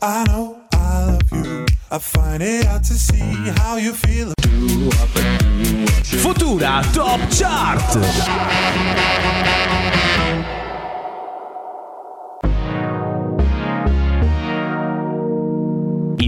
I 0.00 0.24
know 0.28 0.56
I 0.72 1.06
love 1.06 1.32
you. 1.32 1.66
I 1.90 1.98
find 1.98 2.40
it 2.40 2.66
hard 2.66 2.84
to 2.84 2.94
see 2.94 3.18
how 3.58 3.76
you 3.76 3.92
feel. 3.92 4.32
Futura 6.22 6.82
Top 6.94 7.18
Chart. 7.30 9.37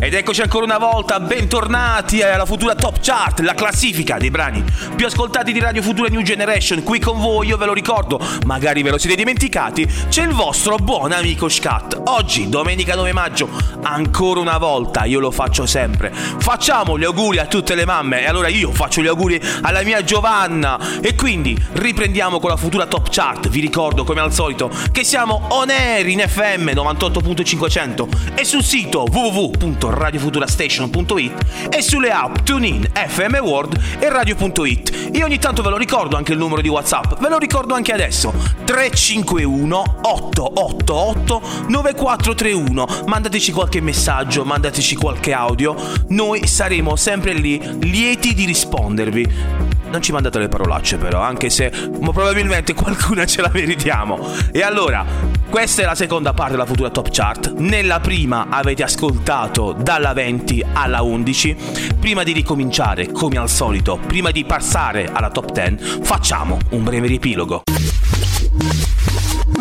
Ed 0.00 0.14
eccoci 0.14 0.40
ancora 0.42 0.64
una 0.64 0.78
volta, 0.78 1.20
bentornati 1.20 2.20
alla 2.20 2.44
futura 2.44 2.74
Top 2.74 2.98
Chart, 3.00 3.38
la 3.38 3.54
classifica 3.54 4.18
dei 4.18 4.30
brani 4.30 4.64
più 4.96 5.06
ascoltati 5.06 5.52
di 5.52 5.60
Radio 5.60 5.80
Futura 5.80 6.08
New 6.08 6.22
Generation. 6.22 6.82
Qui 6.82 6.98
con 6.98 7.20
voi, 7.20 7.46
io 7.46 7.56
ve 7.56 7.66
lo 7.66 7.72
ricordo, 7.72 8.18
magari 8.46 8.82
ve 8.82 8.90
lo 8.90 8.98
siete 8.98 9.14
dimenticati, 9.14 9.86
c'è 10.08 10.24
il 10.24 10.32
vostro 10.32 10.74
buon 10.74 11.12
amico 11.12 11.48
Scat. 11.48 12.00
Oggi, 12.06 12.48
domenica 12.48 12.96
9 12.96 13.12
maggio, 13.12 13.48
ancora 13.82 14.40
una 14.40 14.58
volta, 14.58 15.04
io 15.04 15.20
lo 15.20 15.30
faccio 15.30 15.66
sempre. 15.66 16.12
Facciamo 16.12 16.98
gli 16.98 17.04
auguri 17.04 17.38
a 17.38 17.46
tutte 17.46 17.76
le 17.76 17.84
mamme 17.84 18.22
e 18.22 18.26
allora 18.26 18.48
io 18.48 18.72
faccio 18.72 19.02
gli 19.02 19.06
auguri 19.06 19.40
alla 19.62 19.82
mia 19.82 20.02
Giovanna. 20.02 20.80
E 21.00 21.14
quindi 21.14 21.56
riprendiamo 21.74 22.40
con 22.40 22.50
la 22.50 22.56
futura 22.56 22.86
Top 22.86 23.06
Chart. 23.08 23.48
Vi 23.48 23.60
ricordo, 23.60 24.02
come 24.02 24.20
al 24.20 24.32
solito, 24.32 24.68
che 24.90 25.04
siamo 25.04 25.46
on 25.50 25.70
air 25.70 26.08
in 26.08 26.24
FM 26.26 26.70
98. 26.70 27.34
500 27.44 28.08
e 28.34 28.44
sul 28.44 28.62
sito 28.62 29.06
www.radiofuturastation.it 29.10 31.68
e 31.70 31.82
sulle 31.82 32.10
app 32.10 32.36
TuneIn, 32.44 32.88
FM 32.92 33.36
World 33.36 33.80
e 33.98 34.08
Radio.it. 34.08 35.10
Io 35.12 35.24
ogni 35.24 35.38
tanto 35.38 35.62
ve 35.62 35.70
lo 35.70 35.76
ricordo 35.76 36.16
anche 36.16 36.32
il 36.32 36.38
numero 36.38 36.60
di 36.60 36.68
WhatsApp, 36.68 37.20
ve 37.20 37.28
lo 37.28 37.38
ricordo 37.38 37.74
anche 37.74 37.92
adesso. 37.92 38.32
351 38.64 40.00
888 40.02 41.42
9431. 41.68 42.86
Mandateci 43.06 43.52
qualche 43.52 43.80
messaggio, 43.80 44.44
mandateci 44.44 44.96
qualche 44.96 45.32
audio. 45.32 45.76
Noi 46.08 46.46
saremo 46.46 46.96
sempre 46.96 47.32
lì 47.32 47.60
lieti 47.80 48.34
di 48.34 48.44
rispondervi. 48.44 49.55
Non 49.90 50.02
ci 50.02 50.12
mandate 50.12 50.38
le 50.38 50.48
parolacce 50.48 50.96
però, 50.96 51.20
anche 51.20 51.50
se 51.50 51.70
probabilmente 51.70 52.74
qualcuna 52.74 53.24
ce 53.24 53.40
la 53.42 53.50
meritiamo. 53.52 54.18
E 54.52 54.62
allora, 54.62 55.04
questa 55.48 55.82
è 55.82 55.84
la 55.84 55.94
seconda 55.94 56.32
parte 56.34 56.52
della 56.52 56.66
futura 56.66 56.90
top 56.90 57.08
chart. 57.10 57.52
Nella 57.56 58.00
prima 58.00 58.46
avete 58.50 58.82
ascoltato 58.82 59.72
dalla 59.72 60.12
20 60.12 60.64
alla 60.72 61.02
11. 61.02 61.56
Prima 61.98 62.22
di 62.22 62.32
ricominciare, 62.32 63.10
come 63.10 63.38
al 63.38 63.48
solito, 63.48 63.98
prima 64.06 64.30
di 64.30 64.44
passare 64.44 65.08
alla 65.12 65.30
top 65.30 65.52
10, 65.52 66.00
facciamo 66.02 66.58
un 66.70 66.84
breve 66.84 67.06
riepilogo. 67.06 67.62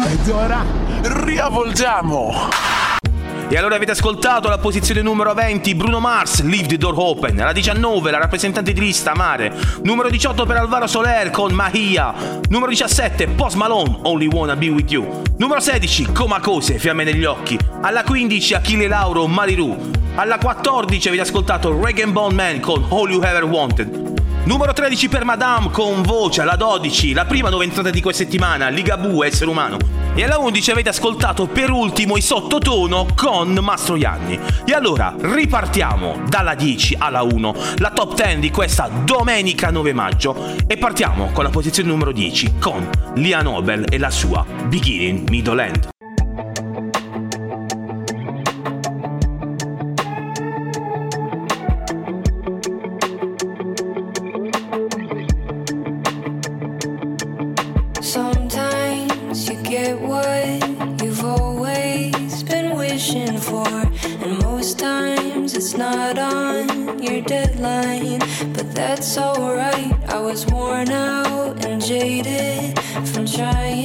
Ed 0.07 0.29
ora 0.29 0.63
riavvolgiamo! 1.01 2.84
E 3.47 3.57
allora 3.57 3.75
avete 3.75 3.91
ascoltato 3.91 4.49
la 4.49 4.57
posizione 4.57 5.03
numero 5.03 5.33
20 5.35 5.75
Bruno 5.75 5.99
Mars, 5.99 6.41
Leave 6.41 6.65
the 6.65 6.77
Door 6.77 6.95
Open. 6.97 7.35
La 7.35 7.51
19 7.51 8.09
la 8.09 8.17
rappresentante 8.17 8.73
di 8.73 8.79
lista 8.79 9.13
Mare. 9.13 9.53
Numero 9.83 10.09
18 10.09 10.47
per 10.47 10.57
Alvaro 10.57 10.87
Soler 10.87 11.29
con 11.29 11.53
Mahia. 11.53 12.13
Numero 12.49 12.71
17 12.71 13.27
Post 13.27 13.55
Malone, 13.55 13.99
Only 14.01 14.27
Wanna 14.27 14.55
Be 14.55 14.69
With 14.69 14.91
You. 14.91 15.21
Numero 15.37 15.59
16 15.59 16.11
Comacose, 16.11 16.79
Fiamme 16.79 17.03
negli 17.03 17.23
occhi. 17.23 17.57
Alla 17.81 18.03
15 18.03 18.55
Achille 18.55 18.87
Lauro, 18.87 19.27
Mariru. 19.27 19.91
Alla 20.15 20.39
14 20.39 21.07
avete 21.07 21.23
ascoltato 21.23 21.79
Regan 21.79 22.11
Bone 22.11 22.33
Man 22.33 22.59
con 22.59 22.83
All 22.89 23.11
You 23.11 23.21
Ever 23.21 23.43
Wanted. 23.43 24.13
Numero 24.45 24.73
13 24.73 25.07
per 25.07 25.23
Madame 25.23 25.69
con 25.71 26.01
voce, 26.01 26.41
alla 26.41 26.55
12, 26.55 27.13
la 27.13 27.25
prima 27.25 27.49
nuova 27.49 27.63
entrata 27.63 27.89
di 27.89 28.01
questa 28.01 28.23
settimana, 28.23 28.69
Ligabue, 28.69 29.27
essere 29.27 29.49
umano. 29.49 30.04
E 30.17 30.23
alla 30.23 30.37
11 30.37 30.71
avete 30.71 30.89
ascoltato 30.89 31.45
per 31.45 31.69
ultimo 31.69 32.15
i 32.15 32.21
sottotono 32.21 33.05
con 33.15 33.51
Mastroianni. 33.61 34.39
E 34.65 34.71
allora 34.71 35.13
ripartiamo 35.19 36.21
dalla 36.29 36.55
10 36.55 36.95
alla 36.97 37.21
1, 37.21 37.55
la 37.79 37.91
top 37.91 38.15
10 38.15 38.39
di 38.39 38.49
questa 38.49 38.89
domenica 39.03 39.71
9 39.71 39.91
maggio. 39.91 40.55
E 40.67 40.77
partiamo 40.77 41.31
con 41.33 41.43
la 41.43 41.49
posizione 41.49 41.89
numero 41.89 42.13
10 42.13 42.53
con 42.59 42.89
Lia 43.15 43.41
Nobel 43.41 43.87
e 43.89 43.97
la 43.97 44.09
sua 44.09 44.45
Beginning 44.67 45.29
Middle 45.29 45.65
End. 45.65 45.94
That's 68.95 69.17
alright. 69.17 69.93
I 70.09 70.19
was 70.19 70.45
worn 70.47 70.89
out 70.89 71.65
and 71.65 71.83
jaded 71.83 72.79
from 73.11 73.25
trying 73.25 73.84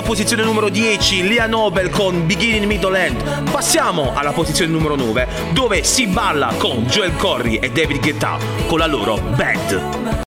alla 0.00 0.08
posizione 0.08 0.44
numero 0.44 0.70
10 0.70 1.28
Lia 1.28 1.46
Nobel 1.46 1.90
con 1.90 2.26
Beginning 2.26 2.64
Middle 2.64 3.04
End. 3.04 3.50
Passiamo 3.50 4.12
alla 4.14 4.32
posizione 4.32 4.72
numero 4.72 4.96
9 4.96 5.28
dove 5.52 5.84
si 5.84 6.06
balla 6.06 6.54
con 6.56 6.84
Joel 6.84 7.14
Corry 7.16 7.56
e 7.56 7.70
David 7.70 8.00
Guetta 8.00 8.38
con 8.66 8.78
la 8.78 8.86
loro 8.86 9.18
Bad. 9.36 10.24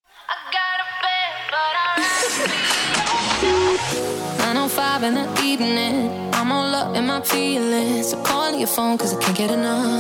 I'm 6.44 6.52
all 6.52 6.74
up 6.74 6.96
in 6.96 7.06
my 7.06 7.22
feelings. 7.22 8.10
So 8.10 8.18
call 8.22 8.54
your 8.58 8.68
phone, 8.68 8.98
cause 8.98 9.14
I 9.14 9.18
can't 9.18 9.38
get 9.38 9.50
enough. 9.50 9.93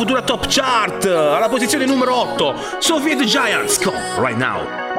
futura 0.00 0.22
top 0.22 0.46
chart 0.46 1.04
alla 1.04 1.50
posizione 1.50 1.84
numero 1.84 2.14
8 2.14 2.78
Soviet 2.78 3.22
Giants 3.24 3.78
con 3.84 3.92
Right 4.16 4.38
Now. 4.38 4.89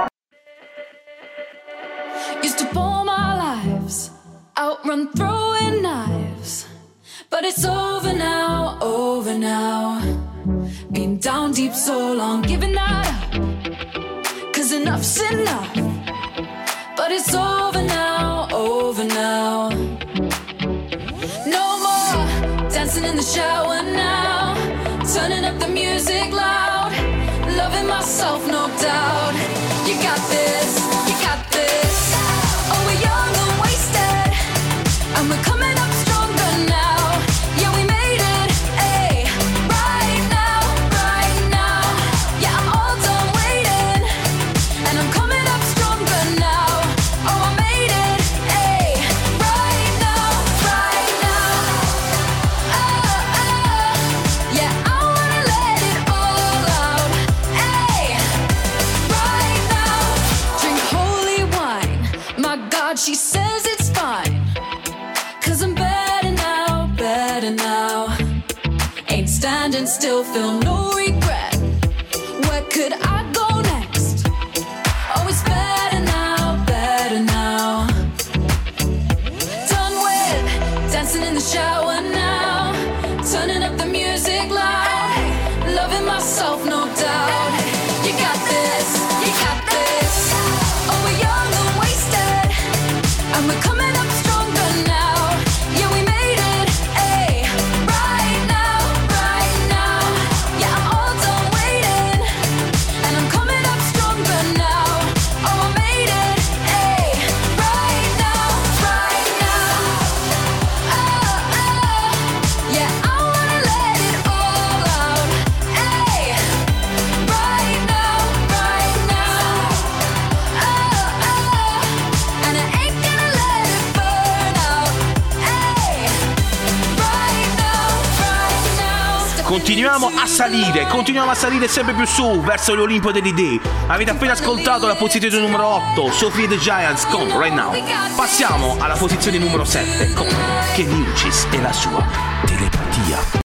continuiamo 131.11 131.31
a 131.31 131.35
salire 131.35 131.67
sempre 131.67 131.93
più 131.93 132.05
su 132.05 132.39
verso 132.39 132.73
l'Olimpo 132.73 133.11
delle 133.11 133.27
idee. 133.27 133.59
Avete 133.87 134.11
appena 134.11 134.31
ascoltato 134.31 134.87
la 134.87 134.95
posizione 134.95 135.39
numero 135.39 135.65
8, 135.65 136.09
Sophie 136.09 136.47
the 136.47 136.57
Giants 136.57 137.05
con 137.07 137.27
Right 137.37 137.53
Now. 137.53 137.73
Passiamo 138.15 138.77
alla 138.79 138.95
posizione 138.95 139.37
numero 139.37 139.65
7 139.65 140.13
con 140.13 140.27
Kenny 140.73 141.01
Uchis 141.01 141.47
e 141.51 141.61
la 141.61 141.73
sua 141.73 142.01
telepatia. 142.45 143.40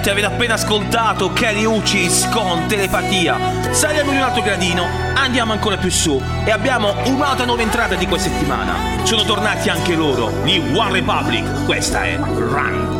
7 0.00 0.10
avete 0.10 0.26
appena 0.26 0.54
ascoltato 0.54 1.30
Uchis 1.66 2.26
con 2.30 2.66
telepatia. 2.68 3.36
Saliamo 3.70 4.12
in 4.12 4.16
un 4.16 4.22
altro 4.22 4.42
gradino, 4.42 4.86
andiamo 5.14 5.52
ancora 5.52 5.76
più 5.76 5.90
su 5.90 6.20
e 6.44 6.50
abbiamo 6.50 6.94
un'altra 7.04 7.44
nuova 7.44 7.60
entrata 7.60 7.96
di 7.96 8.06
questa 8.06 8.30
settimana. 8.30 9.04
Sono 9.04 9.24
tornati 9.24 9.68
anche 9.68 9.94
loro, 9.94 10.32
di 10.42 10.58
One 10.74 10.92
Republic. 10.92 11.66
Questa 11.66 12.04
è 12.04 12.16
Run. 12.16 12.99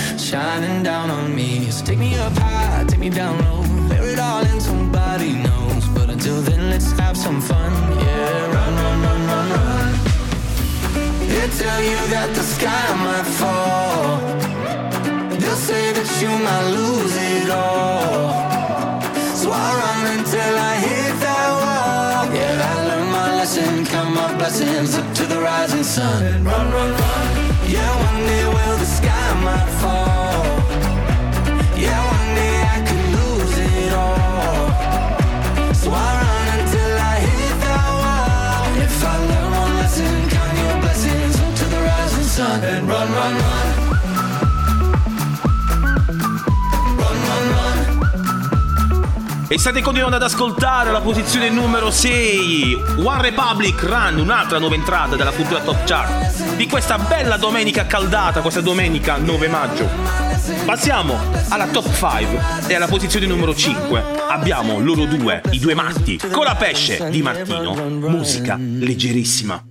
shining 0.31 0.81
down 0.81 1.11
on 1.11 1.35
me. 1.35 1.69
So 1.69 1.83
take 1.83 1.99
me 1.99 2.15
up 2.15 2.31
high, 2.37 2.85
take 2.87 2.99
me 2.99 3.09
down 3.09 3.35
low, 3.43 3.63
bear 3.89 4.05
it 4.13 4.17
all 4.17 4.45
in 4.45 4.61
somebody 4.61 5.33
knows. 5.33 5.85
But 5.89 6.09
until 6.09 6.39
then, 6.41 6.69
let's 6.69 6.89
have 6.93 7.17
some 7.17 7.41
fun. 7.41 7.71
Yeah, 7.99 8.55
run, 8.55 8.73
run, 8.83 8.97
run, 9.05 9.21
run, 9.31 9.47
run. 9.55 9.91
They 11.31 11.47
tell 11.61 11.81
you 11.91 11.99
that 12.15 12.29
the 12.33 12.43
sky 12.55 12.85
might 13.05 13.29
fall. 13.39 14.19
They'll 15.41 15.63
say 15.69 15.91
that 15.97 16.09
you 16.21 16.31
might 16.47 16.67
lose 16.77 17.15
it 17.33 17.49
all. 17.49 18.31
So 19.35 19.51
I 19.51 19.67
run 19.81 20.01
until 20.17 20.53
I 20.71 20.73
hit 20.87 21.13
that 21.25 21.49
wall. 21.61 22.23
Yeah, 22.37 22.69
I 22.71 22.75
learned 22.87 23.11
my 23.19 23.29
lesson, 23.39 23.85
count 23.85 24.15
my 24.15 24.33
blessings 24.37 24.97
up 24.97 25.13
to 25.13 25.23
the 25.25 25.41
rising 25.41 25.83
sun. 25.83 26.45
Run, 26.45 26.71
run, 26.71 26.91
run. 27.01 27.25
Yeah, 27.67 27.91
one 28.07 28.21
day 28.31 28.60
And 42.63 42.87
run, 42.87 43.13
run, 43.13 43.33
run. 43.33 43.81
E 49.51 49.59
state 49.59 49.81
continuando 49.81 50.15
ad 50.15 50.23
ascoltare 50.23 50.91
la 50.91 51.01
posizione 51.01 51.49
numero 51.49 51.91
6, 51.91 52.83
One 53.03 53.21
Republic 53.21 53.83
Run, 53.83 54.19
un'altra 54.19 54.59
nuova 54.59 54.75
entrata 54.75 55.17
della 55.17 55.31
cultura 55.31 55.59
top 55.59 55.83
chart 55.83 56.55
di 56.55 56.67
questa 56.67 56.97
bella 56.97 57.35
domenica 57.35 57.85
caldata, 57.85 58.39
questa 58.39 58.61
domenica 58.61 59.17
9 59.17 59.47
maggio. 59.49 59.89
Passiamo 60.63 61.17
alla 61.49 61.67
top 61.67 61.91
5 61.93 62.67
e 62.67 62.75
alla 62.75 62.87
posizione 62.87 63.25
numero 63.25 63.53
5 63.53 64.01
abbiamo 64.29 64.79
loro 64.79 65.03
due, 65.03 65.41
i 65.49 65.59
due 65.59 65.73
matti, 65.73 66.17
con 66.31 66.45
la 66.45 66.55
pesce 66.55 67.09
di 67.09 67.21
Martino, 67.21 67.73
musica 67.73 68.55
leggerissima. 68.57 69.70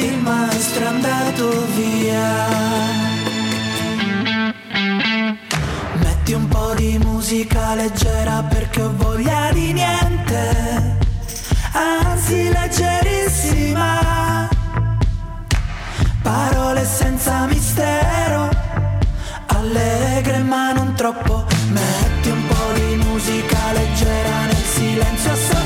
il 0.00 0.18
maestro 0.18 0.84
è 0.84 0.86
andato 0.86 1.66
via. 1.74 2.48
Metti 5.94 6.32
un 6.32 6.48
po' 6.48 6.74
di 6.74 6.98
musica 6.98 7.74
leggera 7.74 8.42
perché 8.42 8.82
ho 8.82 8.92
voglia 8.96 9.50
di 9.52 9.72
niente, 9.72 10.96
anzi 11.72 12.48
leggerissima 12.52 14.46
Parole 16.26 16.84
senza 16.84 17.46
mistero, 17.46 18.48
allegre 19.46 20.38
ma 20.38 20.72
non 20.72 20.92
troppo. 20.94 21.44
Metti 21.70 22.30
un 22.30 22.46
po' 22.48 22.72
di 22.74 22.96
musica 22.96 23.58
leggera 23.72 24.44
nel 24.46 24.56
silenzio 24.56 25.30
assordante, 25.30 25.65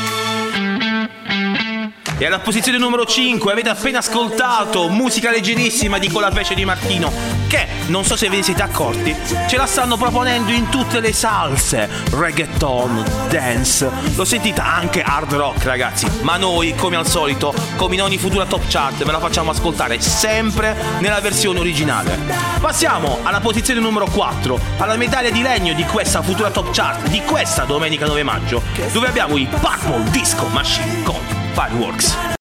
E 2.21 2.27
alla 2.27 2.37
posizione 2.37 2.77
numero 2.77 3.03
5 3.03 3.51
avete 3.51 3.69
appena 3.69 3.97
ascoltato 3.97 4.89
musica 4.89 5.31
leggerissima 5.31 5.97
di 5.97 6.07
Colapece 6.07 6.53
di 6.53 6.63
Martino, 6.65 7.11
che 7.47 7.67
non 7.87 8.05
so 8.05 8.15
se 8.15 8.29
ve 8.29 8.35
ne 8.35 8.43
siete 8.43 8.61
accorti, 8.61 9.15
ce 9.47 9.57
la 9.57 9.65
stanno 9.65 9.97
proponendo 9.97 10.51
in 10.51 10.69
tutte 10.69 10.99
le 10.99 11.13
salse, 11.13 11.89
reggaeton, 12.11 13.03
dance, 13.27 13.89
l'ho 14.13 14.23
sentita 14.23 14.63
anche 14.63 15.01
hard 15.01 15.33
rock 15.33 15.63
ragazzi, 15.63 16.05
ma 16.21 16.37
noi 16.37 16.75
come 16.75 16.95
al 16.95 17.07
solito, 17.07 17.55
come 17.75 17.95
in 17.95 18.03
ogni 18.03 18.19
futura 18.19 18.45
top 18.45 18.67
chart, 18.67 19.03
ve 19.03 19.11
la 19.11 19.19
facciamo 19.19 19.49
ascoltare 19.49 19.99
sempre 19.99 20.75
nella 20.99 21.21
versione 21.21 21.57
originale. 21.57 22.19
Passiamo 22.59 23.21
alla 23.23 23.39
posizione 23.39 23.79
numero 23.79 24.05
4, 24.05 24.59
alla 24.77 24.95
medaglia 24.95 25.31
di 25.31 25.41
legno 25.41 25.73
di 25.73 25.85
questa 25.85 26.21
futura 26.21 26.51
top 26.51 26.69
chart, 26.69 27.07
di 27.07 27.23
questa 27.23 27.63
domenica 27.63 28.05
9 28.05 28.21
maggio, 28.21 28.61
dove 28.91 29.07
abbiamo 29.07 29.37
i 29.37 29.47
Purple 29.47 30.11
Disco 30.11 30.45
Machine 30.51 31.01
con 31.01 31.40
Fireworks. 31.55 32.40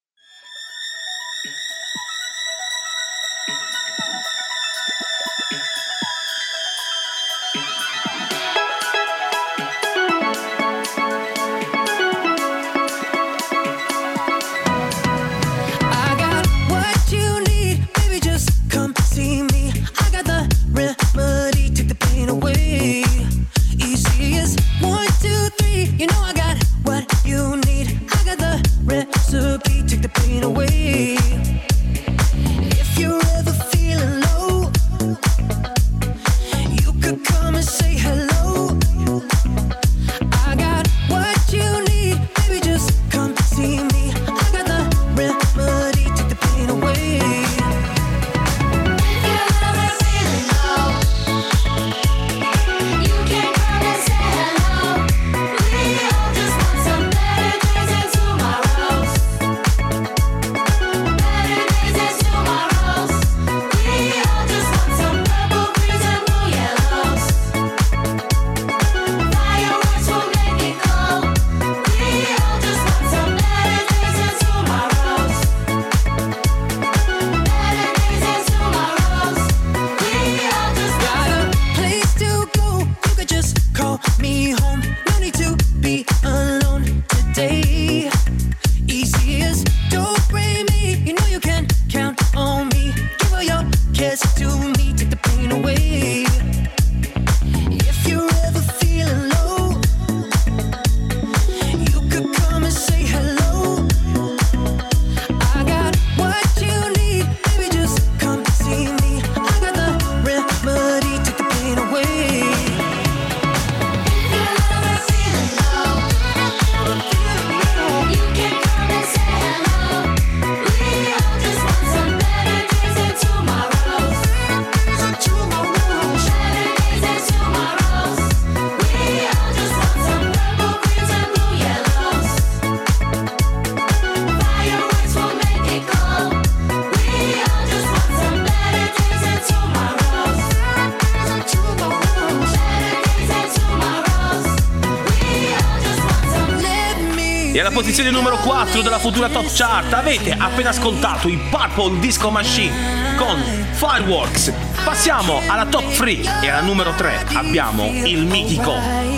Posizione 147.91 148.16
numero 148.16 148.36
4 148.36 148.82
della 148.82 149.01
futura 149.01 149.28
top 149.28 149.53
chart 149.53 149.93
avete 149.93 150.30
appena 150.30 150.68
ascoltato 150.70 151.26
i 151.26 151.36
Purple 151.51 151.99
Disco 151.99 152.30
Machine 152.30 153.16
con 153.16 153.36
Fireworks. 153.72 154.53
Passiamo 154.84 155.43
alla 155.49 155.66
top 155.66 155.91
3 155.97 156.41
e 156.41 156.49
alla 156.49 156.61
numero 156.61 156.93
3 156.95 157.26
abbiamo 157.32 157.91
il 158.05 158.26
mitico 158.26 158.76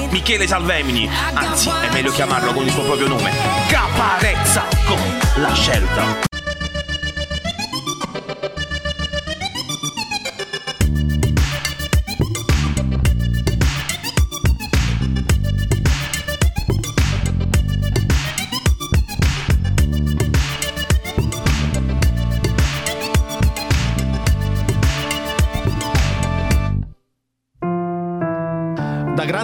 Michele 0.09 0.47
Salvemini, 0.47 1.07
anzi 1.35 1.68
è 1.68 1.93
meglio 1.93 2.12
chiamarlo 2.12 2.55
con 2.55 2.64
il 2.64 2.73
suo 2.73 2.85
proprio 2.85 3.09
nome, 3.09 3.31
Caparezza 3.68 4.64
con 4.87 5.18
la 5.35 5.53
scelta. 5.53 6.22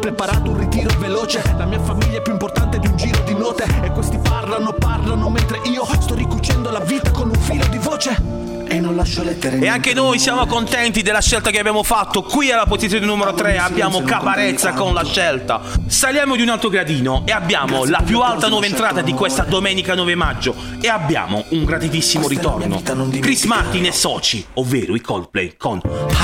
preparato 0.00 0.50
un 0.50 0.58
ritiro 0.58 0.90
veloce, 0.98 1.40
la 1.56 1.66
mia 1.66 1.78
famiglia 1.78 2.18
è 2.18 2.22
più 2.22 2.32
importante 2.32 2.78
di 2.80 2.88
un 2.88 2.96
giro 2.96 3.20
di 3.24 3.34
note. 3.34 3.64
E 3.82 3.92
questi 3.92 4.18
parlano, 4.18 4.72
parlano 4.72 5.28
mentre 5.28 5.60
io 5.64 5.84
sto 6.00 6.14
ricucendo 6.14 6.70
la 6.70 6.80
vita 6.80 7.12
con 7.12 7.28
un 7.28 7.40
filo 7.40 7.66
di 7.68 7.78
voce. 7.78 8.38
E 8.66 8.78
non 8.78 8.94
lascio 8.94 9.24
lettere. 9.24 9.58
E 9.58 9.66
anche 9.66 9.94
noi 9.94 10.20
siamo 10.20 10.46
contenti 10.46 11.02
della 11.02 11.20
scelta 11.20 11.50
che 11.50 11.58
abbiamo 11.58 11.82
fatto. 11.82 12.22
Qui 12.22 12.52
alla 12.52 12.66
posizione 12.66 13.04
numero 13.04 13.34
3 13.34 13.58
abbiamo 13.58 14.02
Caparezza 14.02 14.72
con 14.72 14.94
la 14.94 15.04
scelta. 15.04 15.60
Saliamo 15.86 16.36
di 16.36 16.42
un 16.42 16.50
altro 16.50 16.68
gradino 16.68 17.24
e 17.26 17.32
abbiamo 17.32 17.84
la 17.84 18.00
più 18.04 18.20
alta 18.20 18.46
nuova 18.46 18.66
entrata 18.66 19.00
di 19.00 19.12
questa 19.12 19.42
domenica 19.42 19.94
9 19.96 20.14
maggio. 20.14 20.54
E 20.80 20.88
abbiamo 20.88 21.44
un 21.48 21.64
gratitissimo 21.64 22.28
ritorno. 22.28 22.80
Chris 23.18 23.44
Martin 23.44 23.86
e 23.86 23.92
soci, 23.92 24.46
ovvero 24.54 24.94
i 24.94 25.00
Coldplay 25.00 25.56
con 25.56 25.80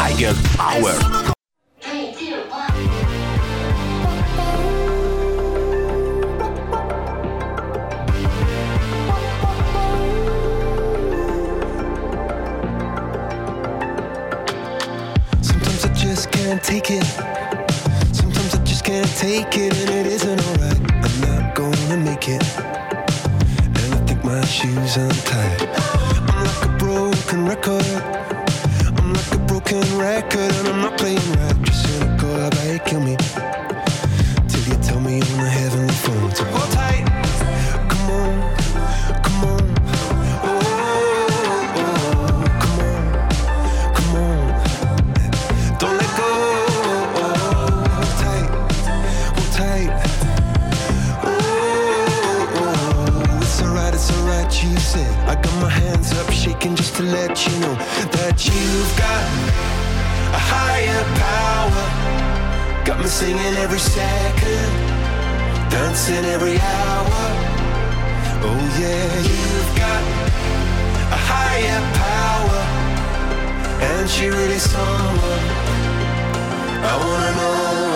Higher 0.06 0.34
Power. 0.54 1.25
Take 16.66 16.90
it. 16.90 17.04
Sometimes 18.12 18.54
I 18.56 18.64
just 18.64 18.82
can't 18.82 19.08
take 19.16 19.56
it, 19.56 19.72
and 19.72 19.90
it 19.90 20.06
isn't 20.06 20.40
alright. 20.48 20.80
I'm 21.04 21.20
not 21.20 21.54
gonna 21.54 21.96
make 21.96 22.28
it. 22.28 22.42
And 23.78 23.94
I 23.94 23.98
think 24.06 24.24
my 24.24 24.44
shoes 24.44 24.96
untied. 24.96 25.62
I'm 26.28 26.42
like 26.44 26.64
a 26.64 26.72
broken 26.76 27.46
record. 27.46 27.86
I'm 28.98 29.12
like 29.12 29.32
a 29.32 29.38
broken 29.46 29.86
record, 29.96 30.52
and 30.58 30.66
I'm 30.66 30.80
not 30.80 30.98
playing 30.98 31.30
right. 31.38 31.62
Just 31.62 31.86
cynical, 31.86 32.34
I 32.34 32.50
bet 32.50 32.84
kill 32.84 33.00
me. 33.00 33.16
Till 34.48 34.64
you 34.68 34.76
tell 34.82 35.00
me 35.00 35.22
on 35.22 35.38
the 35.44 35.50
heavenly 35.58 35.94
phone 35.94 36.30
to 36.32 36.44
hold 36.46 36.72
tight. 36.72 37.05
To 56.96 57.02
let 57.02 57.46
you 57.46 57.52
know 57.60 57.74
that 58.16 58.36
you've 58.46 58.92
got 58.96 59.24
a 60.32 60.40
higher 60.52 61.04
power. 61.20 61.86
Got 62.86 63.00
me 63.00 63.06
singing 63.06 63.54
every 63.64 63.78
second, 63.78 64.72
dancing 65.68 66.24
every 66.24 66.56
hour. 66.56 67.22
Oh 68.48 68.62
yeah, 68.80 69.12
you've 69.28 69.72
got 69.76 70.02
a 71.12 71.20
higher 71.32 71.82
power, 72.00 72.62
and 73.90 74.08
she 74.08 74.28
really 74.28 74.58
someone 74.58 75.44
I 76.80 76.94
wanna 76.96 77.32
know. 77.36 77.95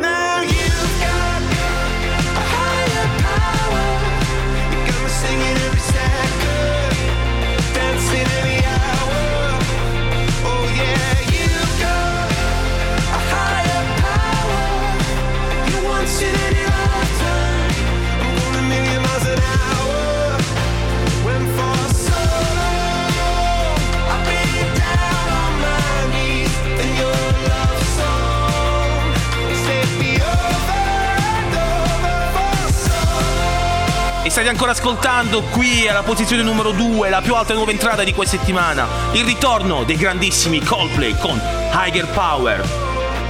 state 34.31 34.47
ancora 34.47 34.71
ascoltando 34.71 35.41
qui 35.41 35.89
alla 35.89 36.03
posizione 36.03 36.41
numero 36.41 36.71
2, 36.71 37.09
la 37.09 37.19
più 37.19 37.35
alta 37.35 37.53
nuova 37.53 37.71
entrata 37.71 38.05
di 38.05 38.13
questa 38.13 38.37
settimana, 38.37 38.87
il 39.11 39.25
ritorno 39.25 39.83
dei 39.83 39.97
grandissimi 39.97 40.61
Coldplay 40.61 41.17
con 41.17 41.37
Higher 41.73 42.07
Power. 42.07 42.65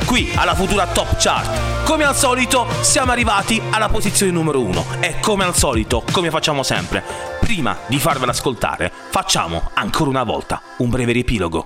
Qui 0.05 0.31
alla 0.35 0.53
futura 0.53 0.85
Top 0.85 1.15
Chart. 1.17 1.85
Come 1.85 2.03
al 2.03 2.15
solito 2.15 2.67
siamo 2.81 3.11
arrivati 3.11 3.59
alla 3.71 3.89
posizione 3.89 4.31
numero 4.31 4.61
1 4.61 4.85
e 4.99 5.19
come 5.19 5.43
al 5.43 5.55
solito, 5.55 6.03
come 6.11 6.29
facciamo 6.29 6.61
sempre, 6.61 7.03
prima 7.39 7.75
di 7.87 7.97
farvela 7.97 8.31
ascoltare, 8.31 8.91
facciamo 9.09 9.71
ancora 9.73 10.11
una 10.11 10.23
volta 10.23 10.61
un 10.77 10.89
breve 10.91 11.13
riepilogo. 11.13 11.65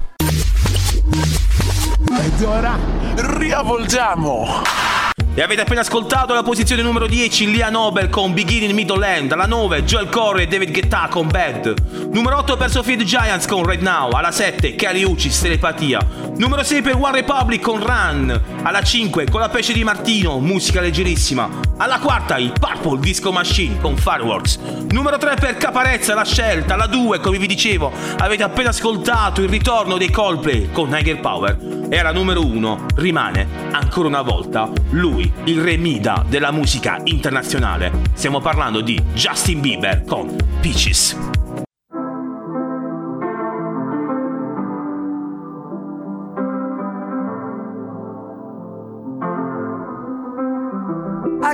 Ed 2.07 2.41
ora 2.41 2.79
riavvolgiamo. 3.15 5.04
E 5.37 5.41
avete 5.41 5.59
appena 5.59 5.81
ascoltato 5.81 6.33
la 6.33 6.43
posizione 6.43 6.81
numero 6.81 7.07
10 7.07 7.51
Lia 7.51 7.69
Nobel 7.69 8.07
con 8.07 8.33
Beginning 8.33 8.71
Middle 8.71 9.05
End. 9.05 9.33
Alla 9.33 9.45
9 9.45 9.83
Joel 9.83 10.07
Corey 10.07 10.45
e 10.45 10.47
David 10.47 10.71
Guetta 10.71 11.09
con 11.09 11.27
Bad. 11.27 11.73
Numero 12.13 12.37
8 12.37 12.55
per 12.55 12.71
Sophie 12.71 12.95
the 12.95 13.03
Giants 13.03 13.45
con 13.45 13.65
Right 13.65 13.81
Now. 13.81 14.11
Alla 14.11 14.31
7 14.31 14.75
Kelly 14.75 15.03
Uchis 15.03 15.41
Telepatia. 15.41 15.99
Numero 16.37 16.63
6 16.63 16.81
per 16.81 16.95
One 16.95 17.11
Republic 17.11 17.61
con 17.61 17.85
Run. 17.85 18.41
Alla 18.63 18.81
5 18.81 19.25
con 19.29 19.41
la 19.41 19.49
pesce 19.49 19.73
di 19.73 19.83
Martino 19.83 20.39
Musica 20.39 20.79
leggerissima. 20.79 21.49
Alla 21.75 21.99
quarta 21.99 22.37
i 22.37 22.53
Purple 22.57 23.01
Disco 23.01 23.33
Machine 23.33 23.81
con 23.81 23.97
Fireworks. 23.97 24.57
Numero 24.91 25.17
3 25.17 25.35
per 25.35 25.57
Caparezza 25.57 26.13
La 26.13 26.23
Scelta. 26.23 26.75
Alla 26.75 26.87
2 26.87 27.19
come 27.19 27.37
vi 27.39 27.47
dicevo 27.47 27.91
avete 28.19 28.43
appena 28.43 28.69
ascoltato 28.69 29.41
il 29.41 29.49
ritorno 29.49 29.97
dei 29.97 30.11
Coldplay 30.11 30.71
con 30.71 30.87
Niger 30.87 31.19
Power 31.19 31.84
E 31.95 31.99
alla 31.99 32.11
numero 32.11 32.45
1 32.45 32.87
rimane 32.95 33.47
ancora 33.71 34.09
una 34.09 34.21
volta 34.21 34.69
lui 34.89 35.31
il 35.45 35.61
re 35.61 35.77
Mida 35.77 36.25
della 36.27 36.51
musica 36.51 36.99
internazionale. 37.05 38.01
Stiamo 38.11 38.41
parlando 38.41 38.81
di 38.81 39.01
Justin 39.13 39.61
Bieber 39.61 40.03
con 40.03 40.35
Peaches. 40.59 41.44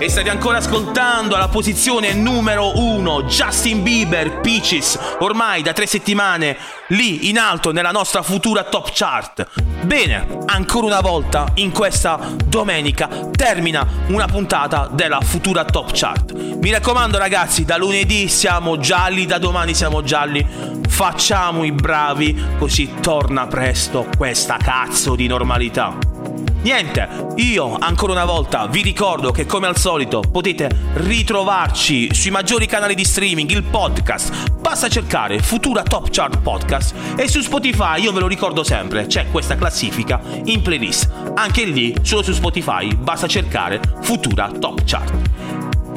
E 0.00 0.08
state 0.08 0.30
ancora 0.30 0.58
ascoltando 0.58 1.34
alla 1.34 1.48
posizione 1.48 2.14
numero 2.14 2.78
uno 2.78 3.24
Justin 3.24 3.82
Bieber 3.82 4.38
Peaches, 4.38 4.96
ormai 5.18 5.60
da 5.60 5.72
tre 5.72 5.86
settimane 5.86 6.56
lì 6.88 7.28
in 7.28 7.36
alto 7.36 7.72
nella 7.72 7.90
nostra 7.90 8.22
futura 8.22 8.62
top 8.62 8.90
chart. 8.92 9.44
Bene, 9.82 10.38
ancora 10.46 10.86
una 10.86 11.00
volta 11.00 11.48
in 11.54 11.72
questa 11.72 12.16
domenica 12.44 13.08
termina 13.32 13.84
una 14.06 14.26
puntata 14.26 14.88
della 14.92 15.20
futura 15.20 15.64
top 15.64 15.90
chart. 15.92 16.32
Mi 16.32 16.70
raccomando 16.70 17.18
ragazzi, 17.18 17.64
da 17.64 17.76
lunedì 17.76 18.28
siamo 18.28 18.78
gialli, 18.78 19.26
da 19.26 19.38
domani 19.38 19.74
siamo 19.74 20.04
gialli. 20.04 20.46
Facciamo 20.88 21.64
i 21.64 21.72
bravi 21.72 22.40
così 22.56 22.94
torna 23.00 23.48
presto 23.48 24.06
questa 24.16 24.58
cazzo 24.58 25.16
di 25.16 25.26
normalità. 25.26 26.17
Niente, 26.60 27.08
io 27.36 27.76
ancora 27.78 28.12
una 28.12 28.24
volta 28.24 28.66
vi 28.66 28.82
ricordo 28.82 29.30
che 29.30 29.46
come 29.46 29.68
al 29.68 29.76
solito 29.76 30.20
potete 30.20 30.68
ritrovarci 30.94 32.12
sui 32.12 32.32
maggiori 32.32 32.66
canali 32.66 32.96
di 32.96 33.04
streaming, 33.04 33.48
il 33.50 33.62
podcast. 33.62 34.58
Basta 34.58 34.88
cercare 34.88 35.38
Futura 35.38 35.84
Top 35.84 36.08
Chart 36.10 36.40
Podcast 36.40 36.94
e 37.16 37.28
su 37.28 37.40
Spotify, 37.42 38.02
io 38.02 38.12
ve 38.12 38.20
lo 38.20 38.26
ricordo 38.26 38.64
sempre, 38.64 39.06
c'è 39.06 39.30
questa 39.30 39.54
classifica 39.54 40.20
in 40.44 40.60
playlist. 40.60 41.08
Anche 41.34 41.64
lì, 41.64 41.94
solo 42.02 42.22
su 42.22 42.32
Spotify, 42.32 42.92
basta 42.92 43.28
cercare 43.28 43.80
Futura 44.02 44.50
Top 44.50 44.82
Chart. 44.84 45.37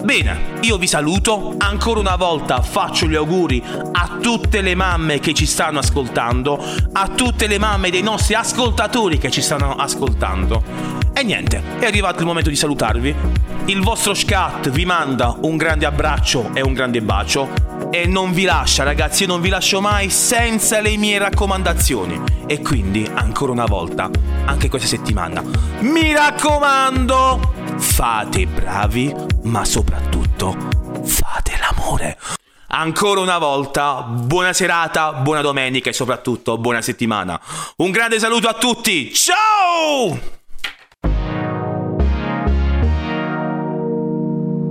Bene, 0.03 0.59
io 0.61 0.77
vi 0.77 0.87
saluto, 0.87 1.53
ancora 1.57 1.99
una 1.99 2.15
volta 2.15 2.61
faccio 2.61 3.05
gli 3.05 3.15
auguri 3.15 3.63
a 3.91 4.17
tutte 4.19 4.61
le 4.61 4.73
mamme 4.73 5.19
che 5.19 5.33
ci 5.33 5.45
stanno 5.45 5.79
ascoltando, 5.79 6.59
a 6.93 7.07
tutte 7.09 7.45
le 7.45 7.59
mamme 7.59 7.91
dei 7.91 8.01
nostri 8.01 8.33
ascoltatori 8.33 9.19
che 9.19 9.29
ci 9.29 9.41
stanno 9.41 9.75
ascoltando. 9.75 10.63
E 11.13 11.23
niente, 11.23 11.61
è 11.79 11.85
arrivato 11.85 12.21
il 12.21 12.25
momento 12.25 12.49
di 12.49 12.55
salutarvi. 12.55 13.15
Il 13.65 13.81
vostro 13.81 14.15
scat 14.15 14.69
vi 14.69 14.85
manda 14.85 15.37
un 15.41 15.55
grande 15.55 15.85
abbraccio 15.85 16.49
e 16.53 16.61
un 16.61 16.73
grande 16.73 17.01
bacio 17.01 17.70
e 17.91 18.07
non 18.07 18.31
vi 18.31 18.43
lascia 18.43 18.83
ragazzi, 18.83 19.23
io 19.23 19.27
non 19.27 19.41
vi 19.41 19.49
lascio 19.49 19.81
mai 19.81 20.09
senza 20.09 20.79
le 20.79 20.95
mie 20.97 21.19
raccomandazioni. 21.19 22.19
E 22.47 22.61
quindi, 22.61 23.07
ancora 23.13 23.51
una 23.51 23.65
volta, 23.65 24.09
anche 24.45 24.69
questa 24.69 24.87
settimana, 24.87 25.43
mi 25.81 26.13
raccomando, 26.13 27.53
fate 27.77 28.47
bravi, 28.47 29.13
ma 29.43 29.65
soprattutto 29.65 30.55
fate 31.03 31.59
l'amore. 31.59 32.17
Ancora 32.67 33.19
una 33.19 33.37
volta, 33.37 34.01
buona 34.01 34.53
serata, 34.53 35.11
buona 35.11 35.41
domenica 35.41 35.89
e 35.89 35.93
soprattutto 35.93 36.57
buona 36.57 36.81
settimana. 36.81 37.39
Un 37.77 37.91
grande 37.91 38.17
saluto 38.17 38.47
a 38.47 38.53
tutti, 38.53 39.13
ciao! 39.13 40.39